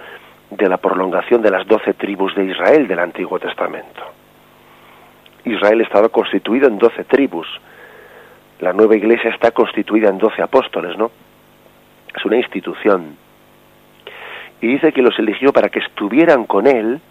[0.49, 4.01] de la prolongación de las doce tribus de Israel del Antiguo Testamento
[5.45, 7.47] Israel estaba constituido en doce tribus
[8.59, 11.11] la nueva iglesia está constituida en doce apóstoles no
[12.15, 13.17] es una institución
[14.61, 17.01] y dice que los eligió para que estuvieran con él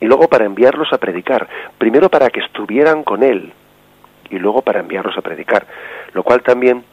[0.00, 1.48] y luego para enviarlos a predicar.
[1.78, 3.52] Primero para que estuvieran con él
[4.30, 5.66] y luego para enviarlos a predicar.
[6.12, 6.84] Lo cual también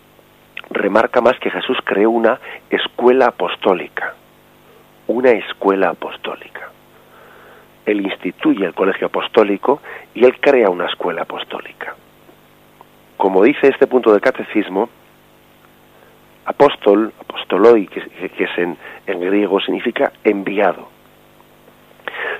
[0.69, 4.13] remarca más que Jesús creó una escuela apostólica.
[5.07, 6.69] Una escuela apostólica.
[7.85, 9.81] Él instituye el colegio apostólico
[10.13, 11.95] y él crea una escuela apostólica.
[13.17, 14.89] Como dice este punto del catecismo,
[16.45, 18.77] apóstol, apostoloi, que, es en,
[19.19, 20.87] griego, significa enviado.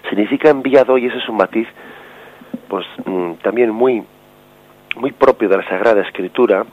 [0.10, 1.68] Significa enviado y ese es un matiz,
[2.68, 4.04] pues mm, también muy,
[4.96, 6.66] muy propio de la Sagrada Escritura,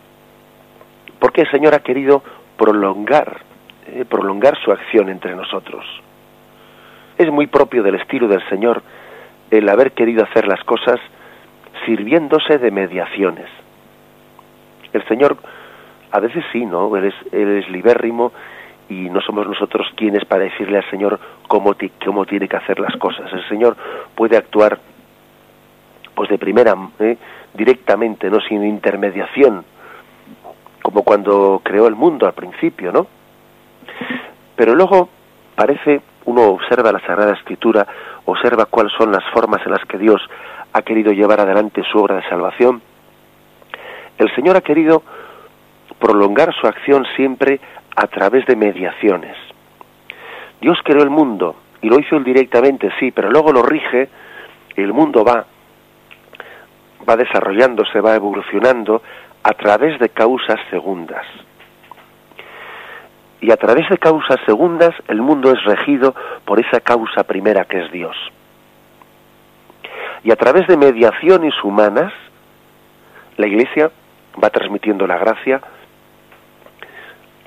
[1.18, 2.22] porque el Señor ha querido
[2.56, 3.40] prolongar,
[3.86, 5.84] eh, prolongar su acción entre nosotros.
[7.18, 8.82] Es muy propio del estilo del Señor
[9.50, 11.00] el haber querido hacer las cosas
[11.84, 13.48] sirviéndose de mediaciones.
[14.92, 15.36] El Señor
[16.10, 16.94] a veces sí, ¿no?
[16.96, 18.32] Él es, libérrimo
[18.88, 21.74] y no somos nosotros quienes para decirle al Señor cómo,
[22.04, 23.32] cómo tiene que hacer las cosas.
[23.32, 23.76] El Señor
[24.14, 24.78] puede actuar
[26.14, 27.18] pues de primera, ¿eh?
[27.52, 29.64] directamente, no sin intermediación,
[30.86, 33.08] como cuando creó el mundo al principio, ¿no?
[34.54, 35.08] Pero luego
[35.56, 37.84] parece, uno observa la Sagrada Escritura,
[38.24, 40.22] observa cuáles son las formas en las que Dios
[40.72, 42.80] ha querido llevar adelante su obra de salvación.
[44.16, 45.02] El Señor ha querido
[45.98, 47.58] prolongar su acción siempre
[47.96, 49.36] a través de mediaciones.
[50.60, 54.08] Dios creó el mundo y lo hizo directamente, sí, pero luego lo rige
[54.76, 55.46] y el mundo va
[57.08, 59.02] va desarrollándose, va evolucionando
[59.46, 61.24] a través de causas segundas.
[63.40, 67.78] Y a través de causas segundas el mundo es regido por esa causa primera que
[67.84, 68.16] es Dios.
[70.24, 72.12] Y a través de mediaciones humanas,
[73.36, 73.92] la Iglesia
[74.42, 75.60] va transmitiendo la gracia,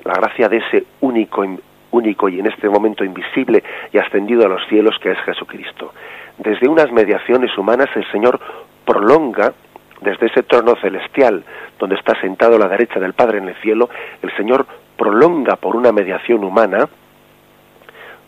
[0.02, 1.44] la gracia de ese único,
[1.90, 5.92] único y en este momento invisible y ascendido a los cielos que es Jesucristo.
[6.38, 8.40] Desde unas mediaciones humanas el Señor
[8.86, 9.52] prolonga
[10.00, 11.44] desde ese trono celestial
[11.78, 13.88] donde está sentado a la derecha del Padre en el cielo,
[14.22, 16.88] el Señor prolonga por una mediación humana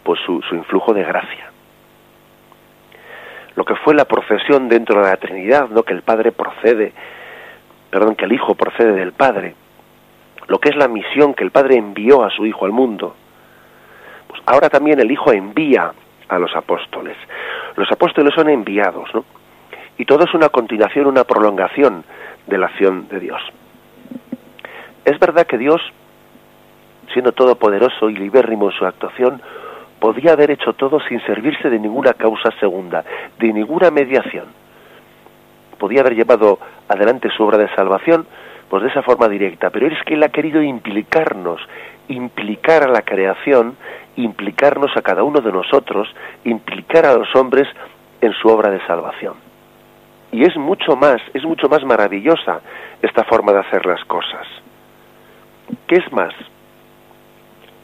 [0.03, 1.51] pues su, su influjo de gracia.
[3.55, 6.93] Lo que fue la procesión dentro de la Trinidad, no que el Padre procede,
[7.91, 9.55] perdón, que el Hijo procede del Padre,
[10.49, 13.15] lo que es la misión que el Padre envió a su Hijo al mundo.
[14.27, 15.93] Pues ahora también el Hijo envía
[16.29, 17.17] a los apóstoles.
[17.77, 19.25] Los apóstoles son enviados, ¿no?
[20.03, 22.03] Y todo es una continuación, una prolongación
[22.49, 23.41] de la acción de Dios.
[25.05, 25.81] Es verdad que Dios,
[27.13, 29.41] siendo todopoderoso y libérrimo en su actuación,
[30.01, 33.05] podía haber hecho todo sin servirse de ninguna causa segunda,
[33.39, 34.47] de ninguna mediación.
[35.79, 38.27] Podía haber llevado adelante su obra de salvación,
[38.69, 41.61] pues de esa forma directa, pero es que Él ha querido implicarnos,
[42.09, 43.77] implicar a la creación,
[44.17, 46.13] implicarnos a cada uno de nosotros,
[46.43, 47.69] implicar a los hombres
[48.21, 49.52] en su obra de salvación.
[50.33, 52.61] Y es mucho más, es mucho más maravillosa
[53.03, 54.47] esta forma de hacer las cosas.
[55.87, 56.33] ¿Qué es más?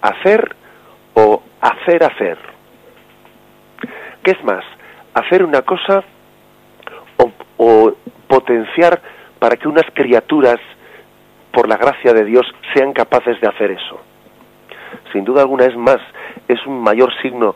[0.01, 0.57] ¿Hacer
[1.15, 2.39] o hacer hacer?
[4.23, 4.65] ¿Qué es más?
[5.13, 6.03] ¿Hacer una cosa
[7.59, 7.93] o,
[8.29, 9.01] potenciar
[9.39, 10.59] para que unas criaturas,
[11.53, 14.01] por la gracia de Dios, sean capaces de hacer eso?
[15.13, 15.99] Sin duda alguna es más,
[16.47, 17.55] es un mayor signo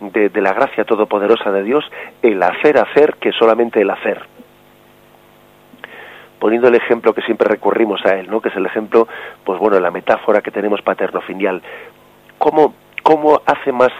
[0.00, 1.84] de, la gracia todopoderosa de Dios
[2.22, 4.22] el hacer hacer que solamente el hacer
[6.38, 8.40] poniendo el ejemplo que siempre recurrimos a él, ¿no?
[8.40, 9.08] que es el ejemplo,
[9.42, 11.60] pues bueno, la metáfora que tenemos paterno-filial.
[12.38, 13.90] ¿Cómo, ¿Cómo hace más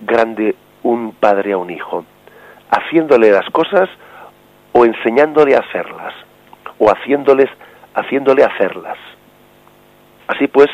[0.00, 2.04] grande un padre a un hijo?
[2.70, 3.88] ¿Haciéndole las cosas
[4.70, 6.14] o enseñándole a hacerlas?
[6.78, 7.50] ¿O haciéndoles,
[7.94, 8.98] haciéndole hacerlas?
[10.28, 10.68] Así pues,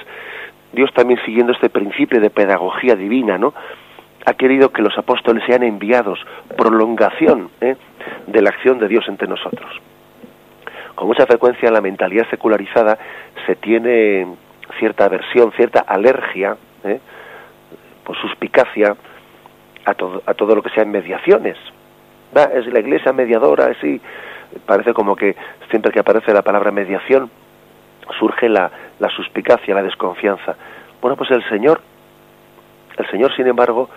[0.73, 3.55] Dios también siguiendo este principio de pedagogía divina, ¿no?
[4.25, 6.19] Ha querido que los apóstoles sean enviados,
[6.57, 7.77] prolongación ¿eh?
[8.27, 9.71] de la acción de Dios entre nosotros.
[10.95, 12.99] Con mucha frecuencia en la mentalidad secularizada
[13.47, 14.27] se tiene
[14.79, 17.01] cierta aversión, cierta alergia, ¿eh?
[18.05, 18.97] por suspicacia
[19.85, 21.59] a todo, a todo lo que sean mediaciones.
[22.55, 24.01] Es la iglesia mediadora, así
[24.67, 25.37] parece como que
[25.71, 27.31] siempre que aparece la palabra mediación
[28.19, 30.57] surge la, la suspicacia, la desconfianza.
[31.01, 31.81] Bueno, pues el Señor,
[32.97, 33.89] el Señor, sin embargo,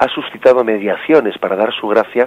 [0.00, 2.26] ha suscitado mediaciones para dar su gracia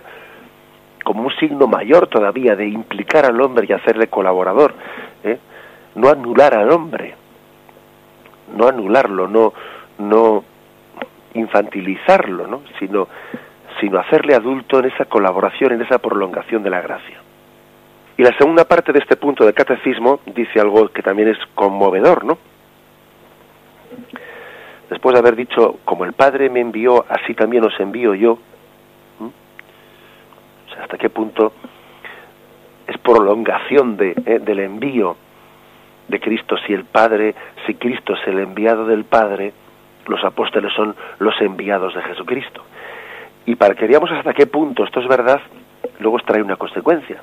[1.03, 4.75] como un signo mayor todavía de implicar al hombre y hacerle colaborador,
[5.23, 5.39] ¿eh?
[5.95, 7.15] no anular al hombre,
[8.55, 9.53] no anularlo, no,
[9.97, 10.43] no
[11.33, 12.61] infantilizarlo, ¿no?
[12.77, 13.07] sino,
[13.81, 17.17] sino hacerle adulto en esa colaboración, en esa prolongación de la gracia.
[18.17, 22.23] Y la segunda parte de este punto del catecismo dice algo que también es conmovedor,
[22.23, 22.37] ¿no?
[24.93, 28.37] Después de haber dicho, como el Padre me envió, así también os envío yo,
[30.79, 31.53] hasta qué punto
[32.87, 35.15] es prolongación de, eh, del envío
[36.07, 37.33] de Cristo, si el Padre,
[37.65, 39.53] si Cristo es el enviado del Padre,
[40.05, 42.63] los apóstoles son los enviados de Jesucristo.
[43.47, 45.41] Y para que veamos hasta qué punto esto es verdad,
[45.99, 47.19] luego os trae una consecuencia.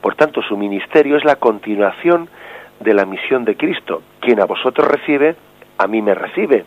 [0.00, 2.30] Por tanto, su ministerio es la continuación
[2.78, 4.02] de la misión de Cristo.
[4.20, 5.36] Quien a vosotros recibe,
[5.80, 6.64] a mí me recibe.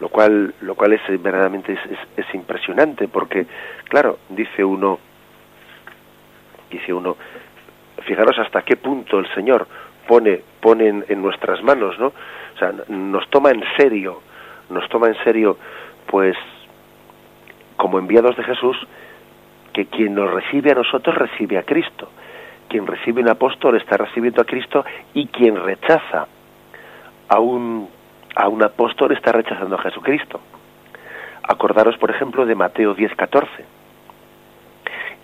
[0.00, 1.80] Lo cual, lo cual es verdaderamente es,
[2.18, 3.46] es, impresionante porque,
[3.84, 4.98] claro, dice uno,
[6.70, 7.16] dice uno,
[8.04, 9.66] fijaros hasta qué punto el Señor
[10.06, 12.08] pone, pone en, nuestras manos, ¿no?
[12.08, 14.20] O sea, nos toma en serio,
[14.68, 15.56] nos toma en serio,
[16.06, 16.36] pues,
[17.76, 18.76] como enviados de Jesús,
[19.72, 22.10] que quien nos recibe a nosotros recibe a Cristo.
[22.68, 24.84] Quien recibe un apóstol está recibiendo a Cristo
[25.14, 26.26] y quien rechaza
[27.28, 27.88] a un,
[28.34, 30.40] a un apóstol está rechazando a Jesucristo.
[31.42, 33.46] Acordaros, por ejemplo, de Mateo 10:14.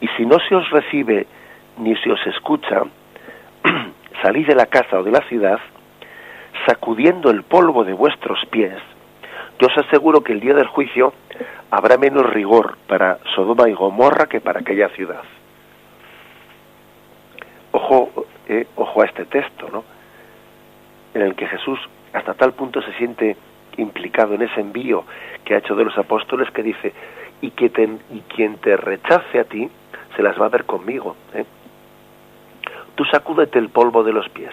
[0.01, 1.27] Y si no se os recibe
[1.79, 2.83] ni se os escucha,
[4.23, 5.59] salid de la casa o de la ciudad,
[6.67, 8.79] sacudiendo el polvo de vuestros pies,
[9.59, 11.13] yo os aseguro que el día del juicio
[11.71, 15.23] habrá menos rigor para Sodoma y Gomorra que para aquella ciudad.
[17.73, 19.85] Ojo, eh, ojo a este texto, ¿no?
[21.15, 21.79] En el que Jesús
[22.13, 23.37] hasta tal punto se siente
[23.77, 25.05] implicado en ese envío
[25.45, 26.93] que ha hecho de los apóstoles que dice
[27.41, 27.67] y que
[28.11, 29.69] y quien te rechace a ti
[30.17, 31.17] se las va a ver conmigo.
[31.35, 31.45] ¿eh?
[32.95, 34.53] Tú sacúdete el polvo de los pies,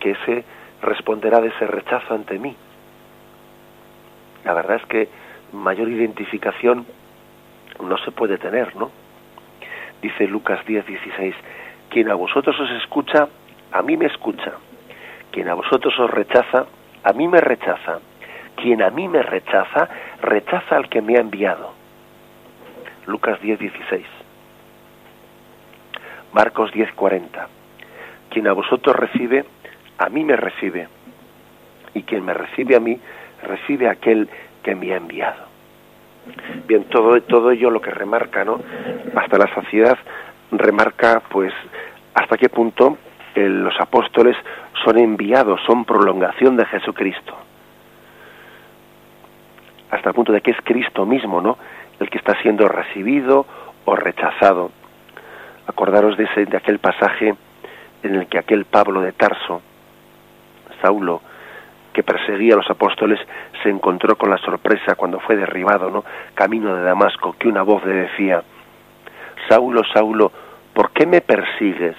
[0.00, 0.44] que ese
[0.82, 2.56] responderá de ese rechazo ante mí.
[4.44, 5.08] La verdad es que
[5.52, 6.86] mayor identificación
[7.80, 8.90] no se puede tener, ¿no?
[10.00, 11.34] Dice Lucas 10, 16,
[11.90, 13.28] quien a vosotros os escucha,
[13.72, 14.52] a mí me escucha.
[15.30, 16.66] Quien a vosotros os rechaza,
[17.02, 18.00] a mí me rechaza.
[18.56, 19.88] Quien a mí me rechaza,
[20.20, 21.72] rechaza al que me ha enviado.
[23.06, 24.06] Lucas 10, 16.
[26.32, 27.48] Marcos 10, 40.
[28.30, 29.44] Quien a vosotros recibe,
[29.98, 30.88] a mí me recibe.
[31.94, 32.98] Y quien me recibe a mí,
[33.42, 34.28] recibe a aquel
[34.62, 35.44] que me ha enviado.
[36.66, 38.60] Bien, todo, todo ello lo que remarca, ¿no?
[39.16, 39.98] Hasta la saciedad
[40.52, 41.52] remarca, pues,
[42.14, 42.98] hasta qué punto
[43.34, 44.36] los apóstoles
[44.84, 47.36] son enviados, son prolongación de Jesucristo.
[49.90, 51.58] Hasta el punto de que es Cristo mismo, ¿no?
[52.00, 53.46] El que está siendo recibido
[53.84, 54.70] o rechazado.
[55.66, 57.34] Acordaros de, ese, de aquel pasaje
[58.02, 59.62] en el que aquel Pablo de Tarso,
[60.80, 61.20] Saulo,
[61.92, 63.20] que perseguía a los apóstoles,
[63.62, 66.04] se encontró con la sorpresa cuando fue derribado, ¿no?
[66.34, 68.42] Camino de Damasco, que una voz le decía,
[69.48, 70.32] Saulo, Saulo,
[70.72, 71.96] ¿por qué me persigues?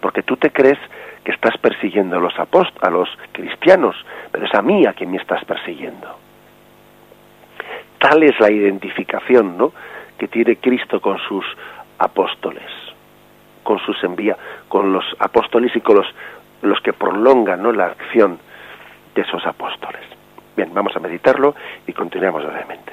[0.00, 0.78] Porque tú te crees
[1.22, 3.96] que estás persiguiendo a los apóstoles, a los cristianos,
[4.30, 6.18] pero es a mí a quien me estás persiguiendo.
[7.98, 9.72] Tal es la identificación, ¿no?
[10.18, 11.44] que tiene Cristo con sus
[11.98, 12.70] apóstoles,
[13.62, 14.36] con sus envía,
[14.68, 16.06] con los apóstoles y con los
[16.64, 17.72] los que prolongan ¿no?
[17.72, 18.38] la acción
[19.14, 20.02] de esos apóstoles.
[20.56, 21.54] Bien, vamos a meditarlo
[21.86, 22.92] y continuamos brevemente.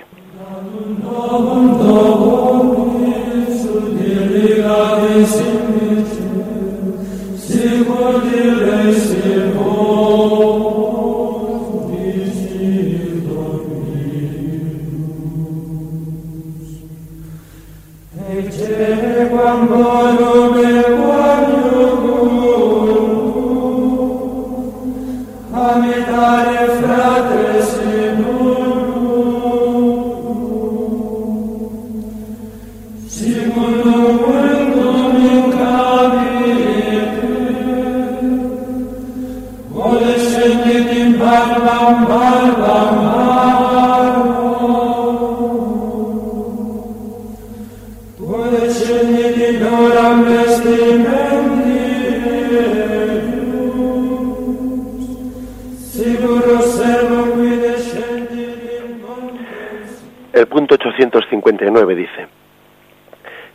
[61.71, 62.27] 859 dice,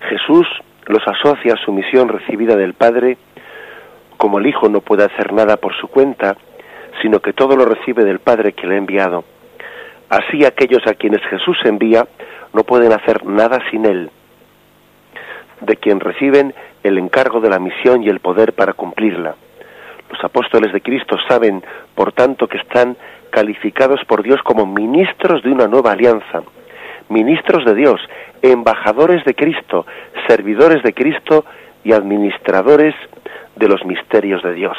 [0.08, 0.46] Jesús
[0.86, 3.18] los asocia a su misión recibida del Padre,
[4.16, 6.36] como el Hijo no puede hacer nada por su cuenta,
[7.02, 9.24] sino que todo lo recibe del Padre que le ha enviado.
[10.08, 12.06] Así aquellos a quienes Jesús envía
[12.52, 14.10] no pueden hacer nada sin Él,
[15.60, 19.34] de quien reciben el encargo de la misión y el poder para cumplirla.
[20.10, 21.62] Los apóstoles de Cristo saben,
[21.94, 22.96] por tanto, que están
[23.30, 26.42] calificados por Dios como ministros de una nueva alianza,
[27.08, 28.00] ministros de Dios,
[28.42, 29.86] embajadores de Cristo,
[30.26, 31.44] servidores de Cristo
[31.84, 32.94] y administradores
[33.54, 34.76] de los misterios de Dios.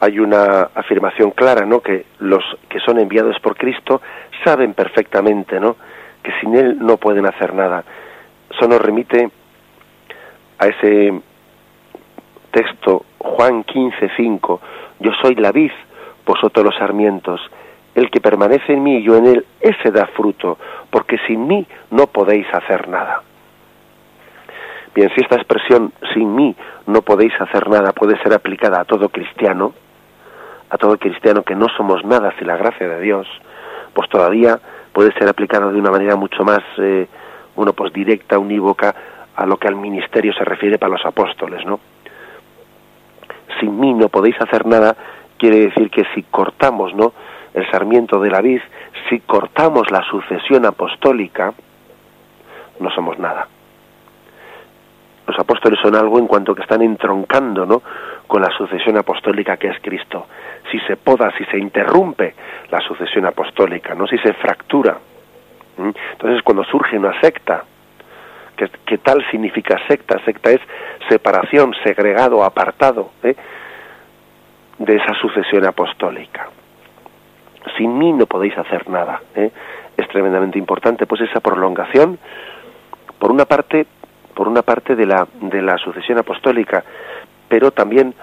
[0.00, 1.80] Hay una afirmación clara, ¿no?
[1.80, 4.00] Que los que son enviados por Cristo
[4.44, 5.76] saben perfectamente, ¿no?
[6.22, 7.84] Que sin él no pueden hacer nada.
[8.50, 9.30] Eso nos remite
[10.58, 11.20] a ese
[12.50, 14.60] texto Juan 15:5,
[15.00, 15.72] yo soy la vid,
[16.26, 17.40] vosotros los sarmientos.
[17.94, 20.58] El que permanece en mí y yo en él, ese da fruto,
[20.90, 23.22] porque sin mí no podéis hacer nada.
[24.94, 26.54] Bien, si esta expresión sin mí
[26.86, 29.72] no podéis hacer nada puede ser aplicada a todo cristiano,
[30.68, 33.26] a todo cristiano que no somos nada sin la gracia de Dios,
[33.92, 34.58] pues todavía
[34.92, 37.06] puede ser aplicada de una manera mucho más, eh,
[37.76, 38.94] pues directa, unívoca
[39.36, 41.78] a lo que al ministerio se refiere para los apóstoles, ¿no?
[43.60, 44.96] Sin mí no podéis hacer nada
[45.40, 47.12] quiere decir que si cortamos, ¿no?
[47.54, 48.60] El sarmiento de la vid,
[49.08, 51.52] si cortamos la sucesión apostólica,
[52.78, 53.48] no somos nada
[55.30, 57.82] los apóstoles son algo en cuanto que están entroncando ¿no?
[58.26, 60.26] con la sucesión apostólica que es Cristo.
[60.70, 62.34] Si se poda, si se interrumpe
[62.68, 64.98] la sucesión apostólica, no si se fractura.
[65.78, 67.62] Entonces cuando surge una secta
[68.84, 70.18] que, tal significa secta.
[70.24, 70.60] Secta es
[71.08, 73.36] separación, segregado, apartado ¿eh?
[74.78, 76.48] de esa sucesión apostólica.
[77.76, 79.20] Sin mí no podéis hacer nada.
[79.34, 79.50] ¿eh?
[79.96, 82.18] Es tremendamente importante, pues esa prolongación,
[83.18, 83.86] por una parte,
[84.34, 86.84] por una parte de la de la sucesión apostólica,
[87.48, 88.14] pero también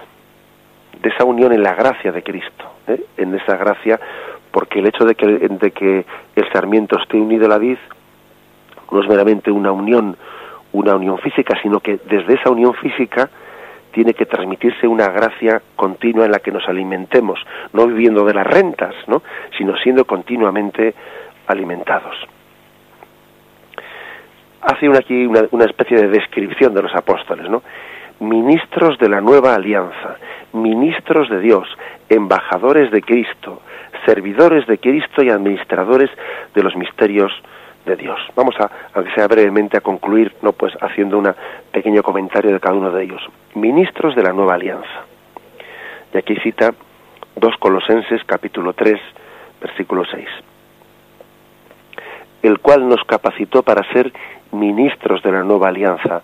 [1.00, 3.04] de esa unión en la gracia de Cristo, ¿eh?
[3.16, 4.00] en esa gracia,
[4.50, 7.78] porque el hecho de que, de que el sarmiento esté unido a la vid
[8.90, 10.16] no es meramente una unión,
[10.72, 13.28] una unión física, sino que desde esa unión física
[13.98, 17.40] tiene que transmitirse una gracia continua en la que nos alimentemos,
[17.72, 19.24] no viviendo de las rentas, ¿no?
[19.56, 20.94] sino siendo continuamente
[21.48, 22.14] alimentados.
[24.62, 27.64] Hace aquí una, una especie de descripción de los apóstoles, ¿no?
[28.20, 30.14] ministros de la nueva alianza,
[30.52, 31.66] ministros de Dios,
[32.08, 33.62] embajadores de Cristo,
[34.06, 36.10] servidores de Cristo y administradores
[36.54, 37.32] de los misterios
[37.84, 38.20] de Dios.
[38.36, 41.34] Vamos a, aunque sea brevemente, a concluir, no pues haciendo un
[41.72, 43.22] pequeño comentario de cada uno de ellos.
[43.58, 45.04] Ministros de la nueva alianza.
[46.14, 46.74] Y aquí cita
[47.34, 49.00] dos Colosenses capítulo 3,
[49.60, 50.28] versículo 6.
[52.44, 54.12] El cual nos capacitó para ser
[54.52, 56.22] ministros de la nueva alianza,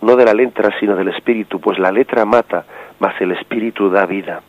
[0.00, 2.64] no de la letra, sino del espíritu, pues la letra mata,
[2.98, 4.40] mas el espíritu da vida.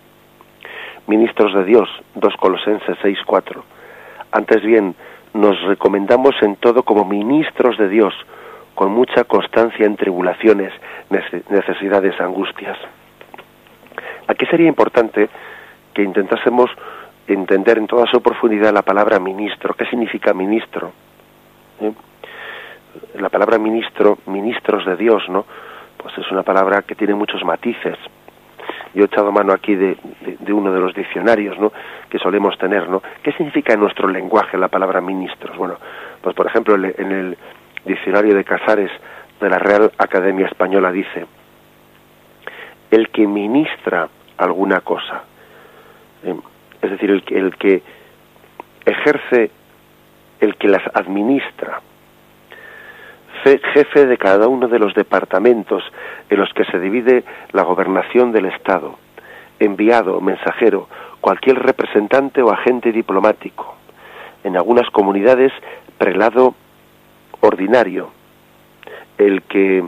[1.07, 3.61] Ministros de Dios, dos Colosenses 6, 4.
[4.31, 4.95] Antes bien,
[5.33, 8.13] nos recomendamos en todo como ministros de Dios,
[8.75, 10.73] con mucha constancia en tribulaciones,
[11.49, 12.77] necesidades, angustias.
[14.27, 15.29] Aquí sería importante
[15.93, 16.71] que intentásemos
[17.27, 19.73] entender en toda su profundidad la palabra ministro.
[19.73, 20.91] ¿Qué significa ministro?
[21.81, 21.91] ¿Eh?
[23.19, 25.45] La palabra ministro, ministros de Dios, ¿no?
[25.97, 27.97] Pues es una palabra que tiene muchos matices
[28.93, 29.97] yo he echado mano aquí de,
[30.49, 31.71] uno de los diccionarios ¿no?
[32.09, 32.89] que solemos tener.
[32.89, 33.01] ¿no?
[33.23, 35.55] ¿Qué significa en nuestro lenguaje la palabra ministros?
[35.57, 35.77] Bueno,
[36.21, 37.37] pues por ejemplo en el
[37.85, 38.91] diccionario de Casares
[39.39, 41.25] de la Real Academia Española dice,
[42.91, 45.23] el que ministra alguna cosa,
[46.23, 46.35] eh,
[46.81, 47.81] es decir, el, el que
[48.85, 49.51] ejerce,
[50.39, 51.81] el que las administra,
[53.73, 55.83] jefe de cada uno de los departamentos
[56.29, 58.97] en los que se divide la gobernación del Estado,
[59.59, 60.87] enviado, mensajero,
[61.19, 63.75] cualquier representante o agente diplomático,
[64.43, 65.51] en algunas comunidades
[65.97, 66.55] prelado
[67.41, 68.11] ordinario,
[69.17, 69.83] el que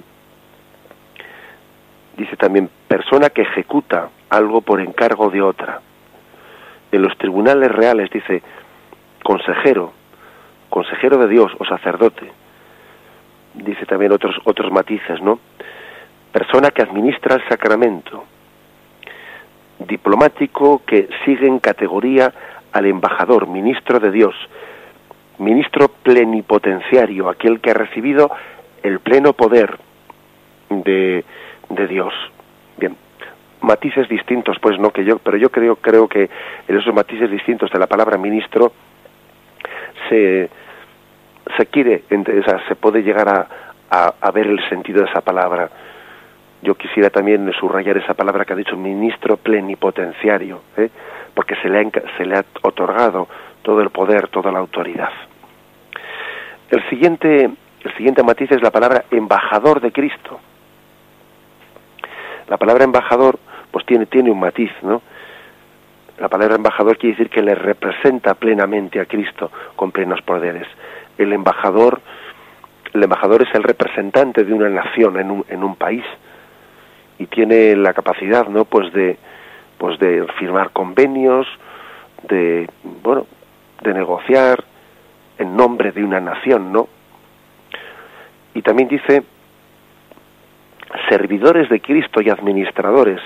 [2.17, 5.81] dice también persona que ejecuta algo por encargo de otra.
[6.91, 8.43] En los tribunales reales dice
[9.23, 9.93] consejero,
[10.69, 12.31] consejero de Dios o sacerdote
[13.53, 15.39] dice también otros, otros matices, ¿no?
[16.31, 18.25] Persona que administra el sacramento,
[19.79, 22.33] diplomático que sigue en categoría
[22.71, 24.35] al embajador, ministro de Dios,
[25.39, 28.31] ministro plenipotenciario, aquel que ha recibido
[28.81, 29.77] el pleno poder
[30.69, 31.23] de,
[31.69, 32.13] de Dios.
[32.77, 32.95] Bien,
[33.61, 36.29] matices distintos, pues no que yo, pero yo creo creo que
[36.67, 38.73] en esos matices distintos de la palabra ministro
[40.09, 40.49] se
[41.57, 42.03] se quiere,
[42.67, 43.47] se puede llegar a,
[44.19, 45.69] a, ver el sentido de esa palabra.
[46.61, 50.89] Yo quisiera también subrayar esa palabra que ha dicho ministro plenipotenciario, ¿eh?
[51.33, 53.27] porque se le, ha, se le ha otorgado
[53.63, 55.09] todo el poder, toda la autoridad.
[56.69, 57.49] El siguiente,
[57.83, 60.39] el siguiente matiz es la palabra embajador de Cristo.
[62.47, 63.39] La palabra embajador,
[63.71, 65.01] pues tiene, tiene un matiz, ¿no?
[66.19, 70.67] La palabra embajador quiere decir que le representa plenamente a Cristo con plenos poderes
[71.17, 72.01] el embajador,
[72.93, 76.03] el embajador es el representante de una nación en un, en un país
[77.19, 78.65] y tiene la capacidad, ¿no?
[78.65, 79.17] Pues de,
[79.77, 81.47] pues de firmar convenios,
[82.27, 82.69] de,
[83.03, 83.25] bueno,
[83.81, 84.63] de negociar
[85.37, 86.87] en nombre de una nación, ¿no?
[88.53, 89.23] Y también dice
[91.09, 93.19] servidores de Cristo y administradores.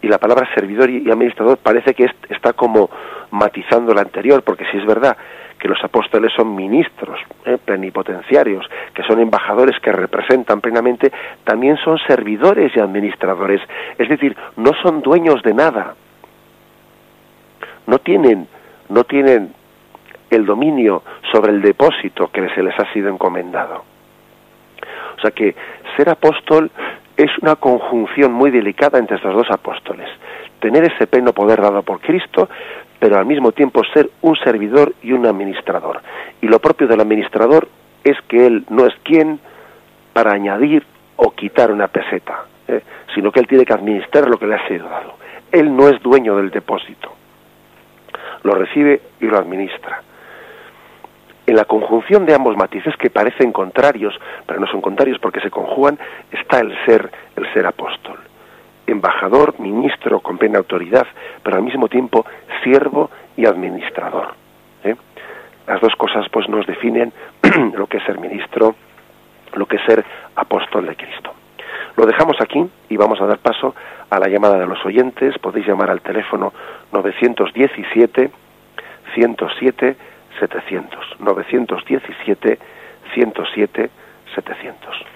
[0.00, 2.90] Y la palabra servidor y administrador parece que está como
[3.30, 5.16] matizando la anterior, porque si es verdad
[5.62, 11.12] que los apóstoles son ministros eh, plenipotenciarios, que son embajadores que representan plenamente,
[11.44, 13.60] también son servidores y administradores.
[13.96, 15.94] Es decir, no son dueños de nada.
[17.86, 18.48] No tienen,
[18.92, 19.52] no tienen
[20.30, 23.84] el dominio sobre el depósito que se les ha sido encomendado.
[25.16, 25.54] O sea que
[25.96, 26.70] ser apóstol
[27.16, 30.08] es una conjunción muy delicada entre estos dos apóstoles.
[30.60, 32.48] Tener ese pleno poder dado por Cristo,
[32.98, 36.00] pero al mismo tiempo ser un servidor y un administrador.
[36.40, 37.68] Y lo propio del administrador
[38.04, 39.40] es que él no es quien
[40.12, 40.84] para añadir
[41.16, 42.82] o quitar una peseta, ¿eh?
[43.14, 45.14] sino que él tiene que administrar lo que le ha sido dado.
[45.50, 47.12] Él no es dueño del depósito,
[48.42, 50.02] lo recibe y lo administra.
[51.44, 54.14] en la conjunción de ambos matices que parecen contrarios,
[54.46, 55.98] pero no son contrarios porque se conjugan,
[56.30, 58.16] está el ser, el ser apóstol.
[58.86, 61.06] Embajador, ministro con plena autoridad,
[61.42, 62.24] pero al mismo tiempo
[62.62, 64.34] siervo y administrador.
[64.84, 64.94] ¿eh?
[65.66, 67.12] Las dos cosas pues nos definen
[67.74, 68.76] lo que es ser ministro,
[69.54, 70.04] lo que es ser
[70.36, 71.34] apóstol de Cristo.
[71.96, 73.74] Lo dejamos aquí y vamos a dar paso
[74.10, 75.38] a la llamada de los oyentes.
[75.38, 76.52] Podéis llamar al teléfono
[76.92, 78.30] 917
[79.14, 79.96] 107
[80.38, 81.20] 700.
[81.20, 82.58] 917
[83.14, 83.90] 107
[84.34, 85.06] 700.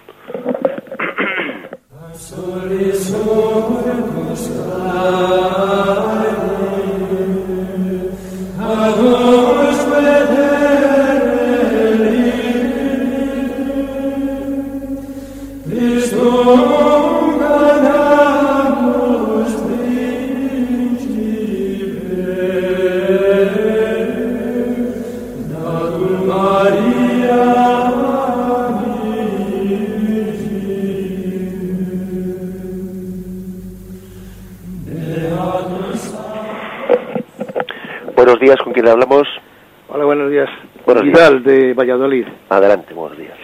[41.47, 42.27] Buenos Vidal, de Valladolid.
[42.49, 43.37] Adelante, buenos días.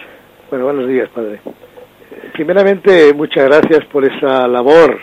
[0.49, 1.39] Bueno, buenos días, padre.
[2.33, 4.99] Primeramente, muchas gracias por esa labor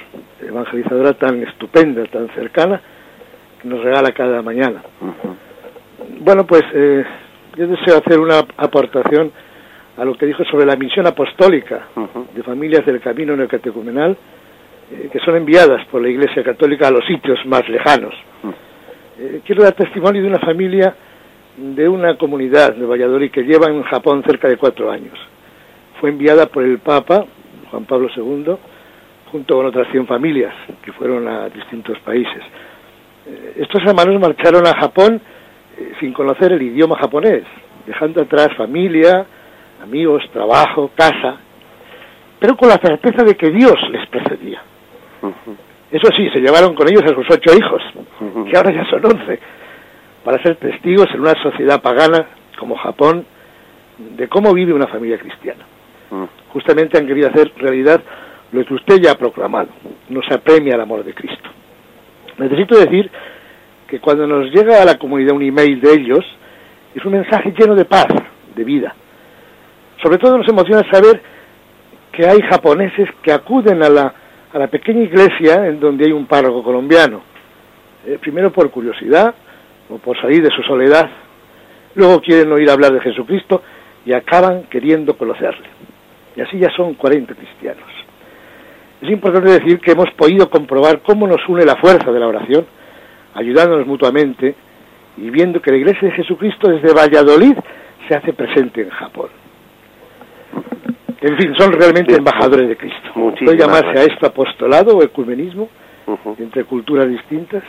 [0.46, 2.80] evangelizadora tan estupenda, tan cercana,
[3.60, 4.82] que nos regala cada mañana.
[6.20, 7.04] Bueno, pues eh,
[7.56, 9.32] yo deseo hacer una aportación
[9.96, 11.88] a lo que dijo sobre la misión apostólica
[12.34, 14.16] de familias del camino neocatecumenal
[14.92, 18.14] eh, que son enviadas por la Iglesia Católica a los sitios más lejanos.
[19.18, 20.94] Eh, quiero dar testimonio de una familia
[21.56, 25.18] de una comunidad de Valladolid que lleva en Japón cerca de cuatro años.
[26.00, 27.24] Fue enviada por el Papa,
[27.70, 28.56] Juan Pablo II,
[29.30, 32.42] junto con otras 100 familias que fueron a distintos países.
[33.26, 35.20] Eh, estos hermanos marcharon a Japón
[35.76, 37.44] eh, sin conocer el idioma japonés,
[37.86, 39.26] dejando atrás familia,
[39.82, 41.36] amigos, trabajo, casa,
[42.38, 44.62] pero con la certeza de que Dios les precedía.
[45.90, 47.82] Eso sí, se llevaron con ellos a sus ocho hijos,
[48.48, 49.38] que ahora ya son once,
[50.24, 52.26] para ser testigos en una sociedad pagana
[52.58, 53.24] como Japón
[53.98, 55.64] de cómo vive una familia cristiana.
[56.10, 56.24] Mm.
[56.52, 58.02] Justamente han querido hacer realidad
[58.52, 59.68] lo que usted ya ha proclamado,
[60.08, 61.48] nos apremia el amor de Cristo.
[62.38, 63.10] Necesito decir
[63.86, 66.24] que cuando nos llega a la comunidad un email de ellos,
[66.94, 68.08] es un mensaje lleno de paz,
[68.54, 68.94] de vida.
[70.02, 71.20] Sobre todo nos emociona saber
[72.10, 74.14] que hay japoneses que acuden a la,
[74.52, 77.22] a la pequeña iglesia en donde hay un párroco colombiano.
[78.06, 79.34] Eh, primero por curiosidad
[79.90, 81.10] o por salir de su soledad,
[81.94, 83.62] luego quieren oír hablar de Jesucristo
[84.06, 85.68] y acaban queriendo conocerle.
[86.36, 87.84] Y así ya son 40 cristianos.
[89.02, 92.66] Es importante decir que hemos podido comprobar cómo nos une la fuerza de la oración,
[93.34, 94.54] ayudándonos mutuamente
[95.16, 97.54] y viendo que la Iglesia de Jesucristo desde Valladolid
[98.08, 99.28] se hace presente en Japón.
[101.20, 103.10] En fin, son realmente embajadores de Cristo.
[103.14, 105.68] Puede llamarse a esto apostolado o ecumenismo
[106.06, 106.36] Ujú.
[106.38, 107.62] entre culturas distintas.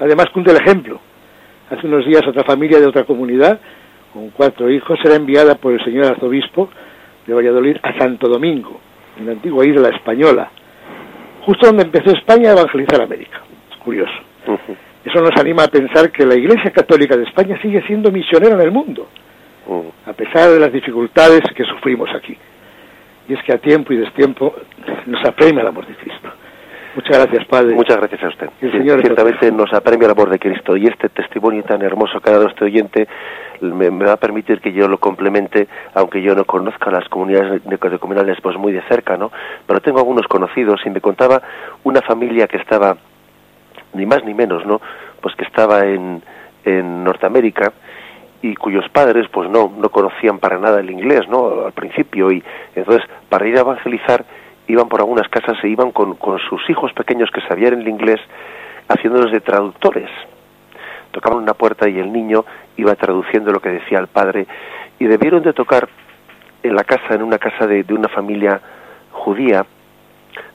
[0.00, 1.00] Además, cunde el ejemplo.
[1.70, 3.60] Hace unos días otra familia de otra comunidad,
[4.12, 6.70] con cuatro hijos, era enviada por el señor arzobispo
[7.26, 8.80] de Valladolid a Santo Domingo,
[9.18, 10.50] en la antigua isla española,
[11.42, 13.42] justo donde empezó España a evangelizar América.
[13.70, 14.12] Es curioso.
[15.04, 18.62] Eso nos anima a pensar que la Iglesia Católica de España sigue siendo misionera en
[18.62, 19.06] el mundo,
[20.06, 22.36] a pesar de las dificultades que sufrimos aquí.
[23.28, 24.54] Y es que a tiempo y destiempo
[25.04, 26.30] nos apremia el amor de Cristo.
[26.98, 27.76] Muchas gracias, Padre.
[27.76, 28.50] Muchas gracias a usted.
[28.60, 32.28] El Señor ciertamente nos apremia el amor de Cristo y este testimonio tan hermoso que
[32.28, 33.06] ha dado este oyente
[33.60, 37.64] me, me va a permitir que yo lo complemente, aunque yo no conozca las comunidades
[37.66, 39.30] neocatecumenales pues muy de cerca, ¿no?
[39.64, 41.40] Pero tengo algunos conocidos y me contaba
[41.84, 42.96] una familia que estaba
[43.94, 44.80] ni más ni menos, ¿no?
[45.20, 46.20] Pues que estaba en,
[46.64, 47.74] en Norteamérica
[48.42, 51.66] y cuyos padres pues no no conocían para nada el inglés, ¿no?
[51.66, 52.42] Al principio y
[52.74, 54.24] entonces para ir a evangelizar
[54.68, 58.20] iban por algunas casas e iban con, con sus hijos pequeños que sabían el inglés
[58.88, 60.10] haciéndolos de traductores.
[61.10, 62.44] Tocaban una puerta y el niño
[62.76, 64.46] iba traduciendo lo que decía el padre
[64.98, 65.88] y debieron de tocar
[66.62, 68.60] en la casa, en una casa de, de una familia
[69.12, 69.64] judía,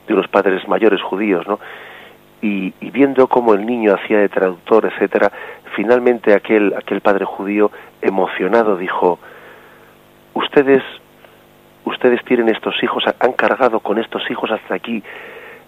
[0.06, 1.58] de unos padres mayores judíos, ¿no?
[2.42, 5.32] Y, viendo cómo el niño hacía de traductor, etcétera,
[5.74, 7.70] finalmente aquel, aquel padre judío
[8.02, 9.18] emocionado dijo,
[10.34, 10.82] ustedes
[11.84, 15.02] ustedes tienen estos hijos, han cargado con estos hijos hasta aquí,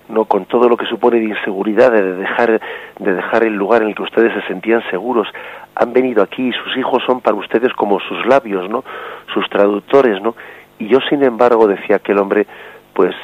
[0.08, 2.60] no con todo lo que supone de inseguridad, de dejar,
[2.98, 5.28] de dejar el lugar en el que ustedes se sentían seguros,
[5.74, 8.84] han venido aquí y sus hijos son para ustedes como sus labios, ¿no?
[9.32, 10.34] sus traductores, ¿no?
[10.78, 12.46] Y yo, sin embargo, decía aquel hombre,
[12.92, 13.14] pues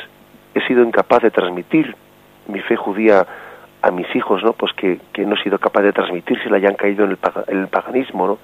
[0.54, 1.94] he sido incapaz de transmitir
[2.48, 3.26] mi fe judía
[3.82, 4.52] a mis hijos, ¿no?
[4.52, 7.18] Pues que, que no he sido capaz de transmitir si la hayan caído en el,
[7.48, 8.38] en el paganismo, ¿no?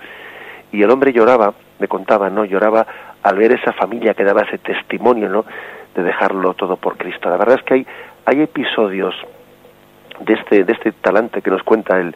[0.73, 2.45] y el hombre lloraba, me contaba, ¿no?
[2.45, 2.87] Lloraba
[3.29, 5.45] al ver esa familia que daba ese testimonio, ¿no?
[5.95, 7.29] De dejarlo todo por Cristo.
[7.29, 7.87] La verdad es que hay,
[8.25, 9.15] hay episodios
[10.21, 12.15] de este, de este talante que nos cuenta el,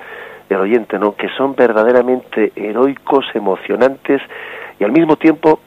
[0.48, 1.14] el oyente, ¿no?
[1.14, 4.22] Que son verdaderamente heroicos, emocionantes
[4.78, 5.60] y al mismo tiempo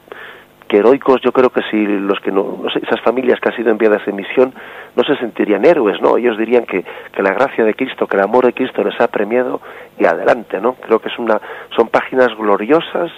[0.66, 3.56] que heroicos, yo creo que si los que no, no sé, esas familias que han
[3.56, 4.52] sido enviadas en misión
[4.96, 6.16] no se sentirían héroes, ¿no?
[6.16, 9.06] Ellos dirían que, que la gracia de Cristo, que el amor de Cristo les ha
[9.06, 9.60] premiado
[9.96, 10.74] y adelante, ¿no?
[10.74, 11.40] Creo que es una,
[11.76, 13.12] son páginas gloriosas,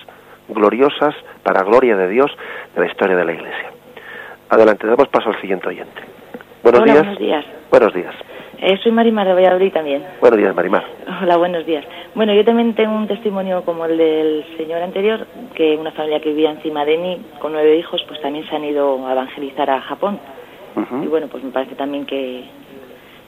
[0.48, 2.30] gloriosas para gloria de Dios
[2.74, 3.70] de la historia de la Iglesia.
[4.50, 6.02] Adelante, damos paso al siguiente oyente.
[6.62, 7.04] Buenos Hola, días.
[7.04, 7.44] buenos días.
[7.70, 8.14] Buenos días.
[8.60, 10.02] Eh, soy Marimar de Valladolid también.
[10.20, 10.84] Buenos días, Marimar.
[11.22, 11.84] Hola, buenos días.
[12.14, 16.30] Bueno, yo también tengo un testimonio como el del señor anterior, que una familia que
[16.30, 19.80] vivía encima de mí, con nueve hijos, pues también se han ido a evangelizar a
[19.82, 20.18] Japón.
[21.02, 22.44] Y bueno, pues me parece también que,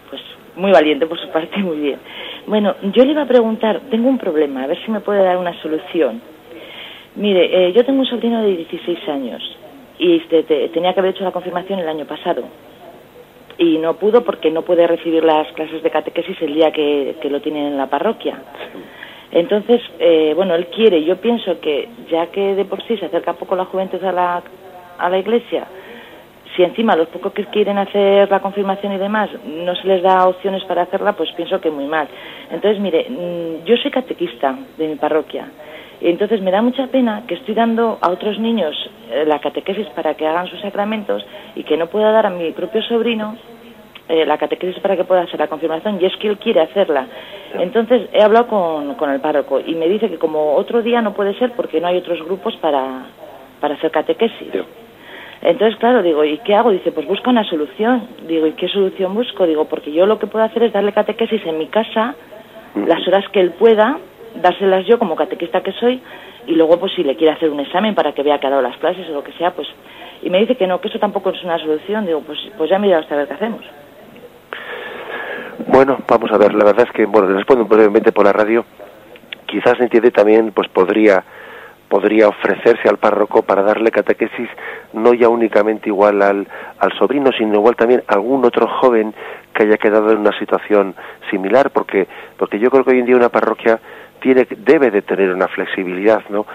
[0.09, 0.23] pues
[0.57, 1.99] muy valiente por su parte, muy bien.
[2.47, 5.37] Bueno, yo le iba a preguntar, tengo un problema, a ver si me puede dar
[5.37, 6.21] una solución.
[7.17, 9.43] Mire, eh, yo tengo un sobrino de 16 años
[9.99, 12.45] y te- te- tenía que haber hecho la confirmación el año pasado
[13.59, 17.41] y no pudo porque no puede recibir las clases de catequesis el día que, lo
[17.41, 18.39] tienen en la parroquia.
[19.33, 23.35] Entonces, eh, bueno, él quiere, yo pienso que ya que de por sí se acerca
[23.35, 24.43] poco la juventud a la,
[24.99, 25.67] a la iglesia,
[26.57, 30.27] si encima los pocos que quieren hacer la confirmación y demás no se les da
[30.27, 32.09] opciones para hacerla, pues pienso que muy mal.
[32.51, 35.47] Entonces, mire, mm, yo soy catequista de mi parroquia.
[36.01, 38.75] Y entonces me da mucha pena que estoy dando a otros niños
[39.11, 41.25] eh, la catequesis para que hagan sus sacramentos
[41.55, 43.37] y que no pueda dar a mi propio sobrino
[44.09, 47.07] eh, la catequesis para que pueda hacer la confirmación y es que él quiere hacerla.
[47.55, 51.13] Entonces he hablado con, con el párroco y me dice que como otro día no
[51.13, 53.07] puede ser porque no hay otros grupos para,
[53.61, 54.49] para hacer catequesis.
[55.43, 56.71] Entonces, claro, digo, ¿y qué hago?
[56.71, 58.09] Dice, pues busca una solución.
[58.27, 59.47] Digo, ¿y qué solución busco?
[59.47, 62.15] Digo, porque yo lo que puedo hacer es darle catequesis en mi casa,
[62.75, 63.99] las horas que él pueda,
[64.35, 66.01] dárselas yo como catequista que soy,
[66.47, 68.63] y luego, pues si le quiere hacer un examen para que vea que ha dado
[68.63, 69.69] las clases o lo que sea, pues...
[70.23, 72.05] Y me dice que no, que eso tampoco es una solución.
[72.05, 73.63] Digo, pues, pues ya mira hasta ver qué hacemos.
[75.67, 78.65] Bueno, vamos a ver, la verdad es que, bueno, le respondo brevemente por la radio.
[79.47, 81.25] Quizás entiende también, pues podría
[81.89, 84.49] podría ofrecerse al párroco para darle catequesis
[84.93, 86.47] no ya únicamente igual al,
[86.79, 89.13] al sobrino, sino igual también a algún otro joven
[89.53, 90.95] que haya quedado en una situación
[91.31, 92.07] similar, porque,
[92.39, 93.81] porque yo creo que hoy en día una parroquia
[94.21, 96.47] tiene, debe de tener una flexibilidad, ¿no?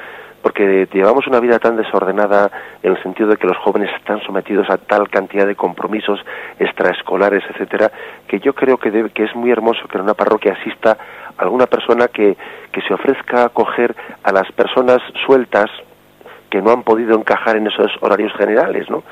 [0.42, 2.52] porque llevamos una vida tan desordenada
[2.84, 6.20] en el sentido de que los jóvenes están sometidos a tal cantidad de compromisos
[6.60, 7.92] extraescolares, etcétera,
[8.28, 10.98] que yo creo que, debe- que es muy hermoso que en una parroquia asista
[11.38, 12.38] alguna persona que,
[12.72, 15.66] que se ofrezca a acoger a las personas sueltas
[16.52, 19.04] que no han podido encajar en esos horarios generales, ¿no?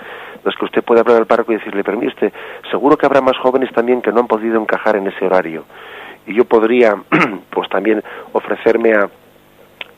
[0.44, 2.32] Los que usted puede hablar al párroco y decirle, pero mire usted,
[2.70, 5.66] seguro que habrá más jóvenes también que no han podido encajar en ese horario.
[6.28, 6.96] Y yo podría,
[7.50, 8.02] pues también
[8.32, 9.10] ofrecerme a,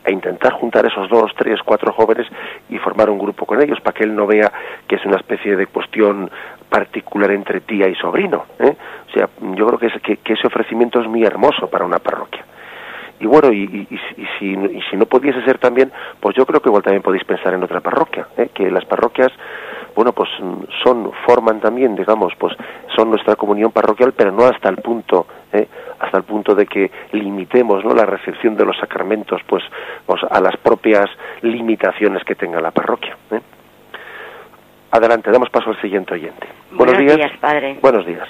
[0.05, 2.27] a intentar juntar esos dos, tres, cuatro jóvenes
[2.69, 4.51] y formar un grupo con ellos para que él no vea
[4.87, 6.29] que es una especie de cuestión
[6.69, 8.45] particular entre tía y sobrino.
[8.59, 8.75] ¿eh?
[9.07, 12.43] O sea, yo creo que, es- que, ese ofrecimiento es muy hermoso para una parroquia.
[13.19, 16.59] Y bueno, y, y- y si, y si no pudiese ser también, pues yo creo
[16.61, 18.49] que igual también podéis pensar en otra parroquia, ¿eh?
[18.53, 19.31] que las parroquias,
[19.95, 22.53] bueno, pues mm, son, forman también, digamos, pues
[22.95, 25.67] son nuestra comunión parroquial, pero no hasta el punto, ¿eh?
[25.99, 27.93] hasta el punto de que limitemos, ¿no?
[27.93, 29.63] La recepción de los sacramentos, pues,
[30.05, 31.09] pues a las propias
[31.41, 33.17] limitaciones que tenga la parroquia.
[33.31, 33.39] ¿eh?
[34.91, 36.47] Adelante, damos paso al siguiente oyente.
[36.71, 37.77] Buenos días, padre.
[37.81, 38.27] Buenos días.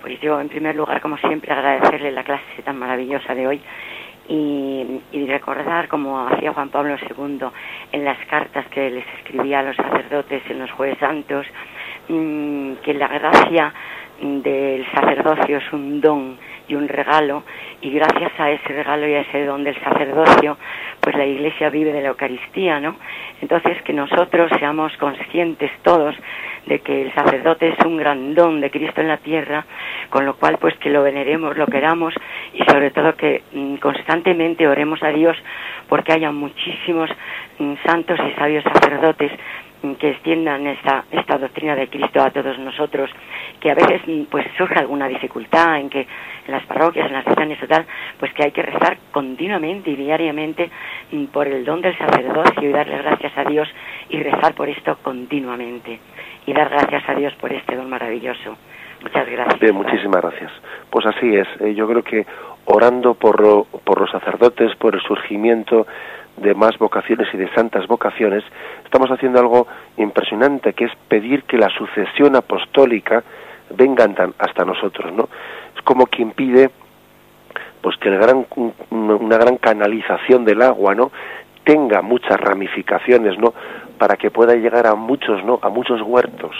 [0.00, 3.62] Pues yo, en primer lugar, como siempre, agradecerle la clase tan maravillosa de hoy
[4.28, 7.46] y, y recordar, como hacía Juan Pablo II
[7.92, 11.46] en las cartas que les escribía a los sacerdotes en los Jueves Santos,
[12.08, 13.72] mm, que la gracia
[14.20, 16.38] del sacerdocio es un don
[16.68, 17.44] y un regalo
[17.80, 20.56] y gracias a ese regalo y a ese don del sacerdocio
[21.00, 22.96] pues la iglesia vive de la Eucaristía, ¿no?
[23.42, 26.16] Entonces que nosotros seamos conscientes todos
[26.66, 29.66] de que el sacerdote es un gran don de Cristo en la tierra,
[30.08, 32.14] con lo cual pues que lo veneremos, lo queramos
[32.54, 35.36] y sobre todo que mm, constantemente oremos a Dios
[35.88, 37.10] porque haya muchísimos
[37.58, 39.32] mm, santos y sabios sacerdotes
[39.96, 43.10] que extiendan esta, esta doctrina de Cristo a todos nosotros,
[43.60, 47.24] que a veces mm, pues surge alguna dificultad en que en las parroquias, en las
[47.24, 47.84] secciones o tal,
[48.18, 50.70] pues que hay que rezar continuamente y diariamente
[51.12, 53.68] mm, por el don del sacerdocio y darle gracias a Dios
[54.08, 56.00] y rezar por esto continuamente
[56.46, 58.56] y dar gracias a Dios por este don maravilloso.
[59.02, 59.60] Muchas gracias.
[59.60, 60.50] Bien, muchísimas gracias.
[60.88, 61.46] Pues así es.
[61.60, 62.24] Eh, yo creo que
[62.64, 65.86] orando por, por los sacerdotes, por el surgimiento
[66.36, 68.42] de más vocaciones y de santas vocaciones,
[68.84, 69.66] estamos haciendo algo
[69.96, 73.22] impresionante, que es pedir que la sucesión apostólica
[73.70, 75.28] vengan tan- hasta nosotros, ¿no?
[75.76, 76.70] Es como quien pide
[77.80, 81.10] pues que el gran, un- una gran canalización del agua, ¿no?
[81.64, 83.54] tenga muchas ramificaciones, ¿no?
[83.96, 85.58] Para que pueda llegar a muchos, ¿no?
[85.62, 86.54] A muchos huertos,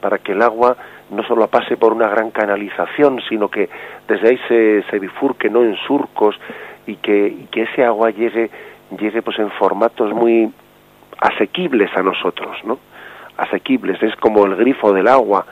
[0.00, 0.76] para que el agua
[1.10, 3.68] no solo pase por una gran canalización, sino que
[4.06, 5.62] desde ahí se, se bifurque, ¿no?
[5.64, 6.38] En surcos
[6.86, 8.48] y que, y que ese agua llegue,
[8.96, 10.50] llegue pues en formatos muy
[11.20, 12.78] asequibles a nosotros, ¿no?
[13.36, 15.44] Asequibles, es como el grifo del agua,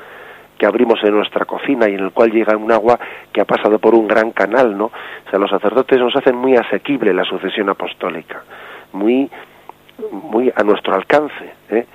[0.58, 2.98] que abrimos en nuestra cocina y en el cual llega un agua
[3.32, 4.86] que ha pasado por un gran canal, ¿no?
[4.86, 8.42] O sea, los sacerdotes nos hacen muy asequible la sucesión apostólica,
[8.92, 9.30] muy,
[10.10, 11.86] muy a nuestro alcance, ¿eh?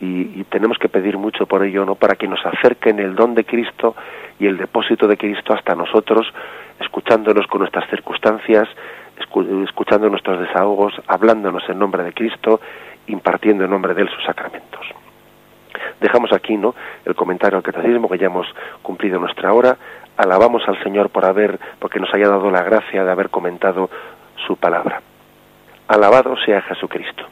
[0.00, 1.94] y, y, tenemos que pedir mucho por ello, ¿no?
[1.94, 3.94] Para que nos acerquen el don de Cristo
[4.38, 6.26] y el depósito de Cristo hasta nosotros,
[6.80, 8.68] escuchándonos con nuestras circunstancias,
[9.18, 12.60] escuchando nuestros desahogos, hablándonos en nombre de Cristo,
[13.06, 14.86] impartiendo en nombre de Él sus sacramentos.
[16.00, 18.46] Dejamos aquí no el comentario al catecismo que ya hemos
[18.82, 19.76] cumplido nuestra hora.
[20.16, 23.90] Alabamos al Señor por haber porque nos haya dado la gracia de haber comentado
[24.46, 25.00] su palabra.
[25.88, 27.26] Alabado sea Jesucristo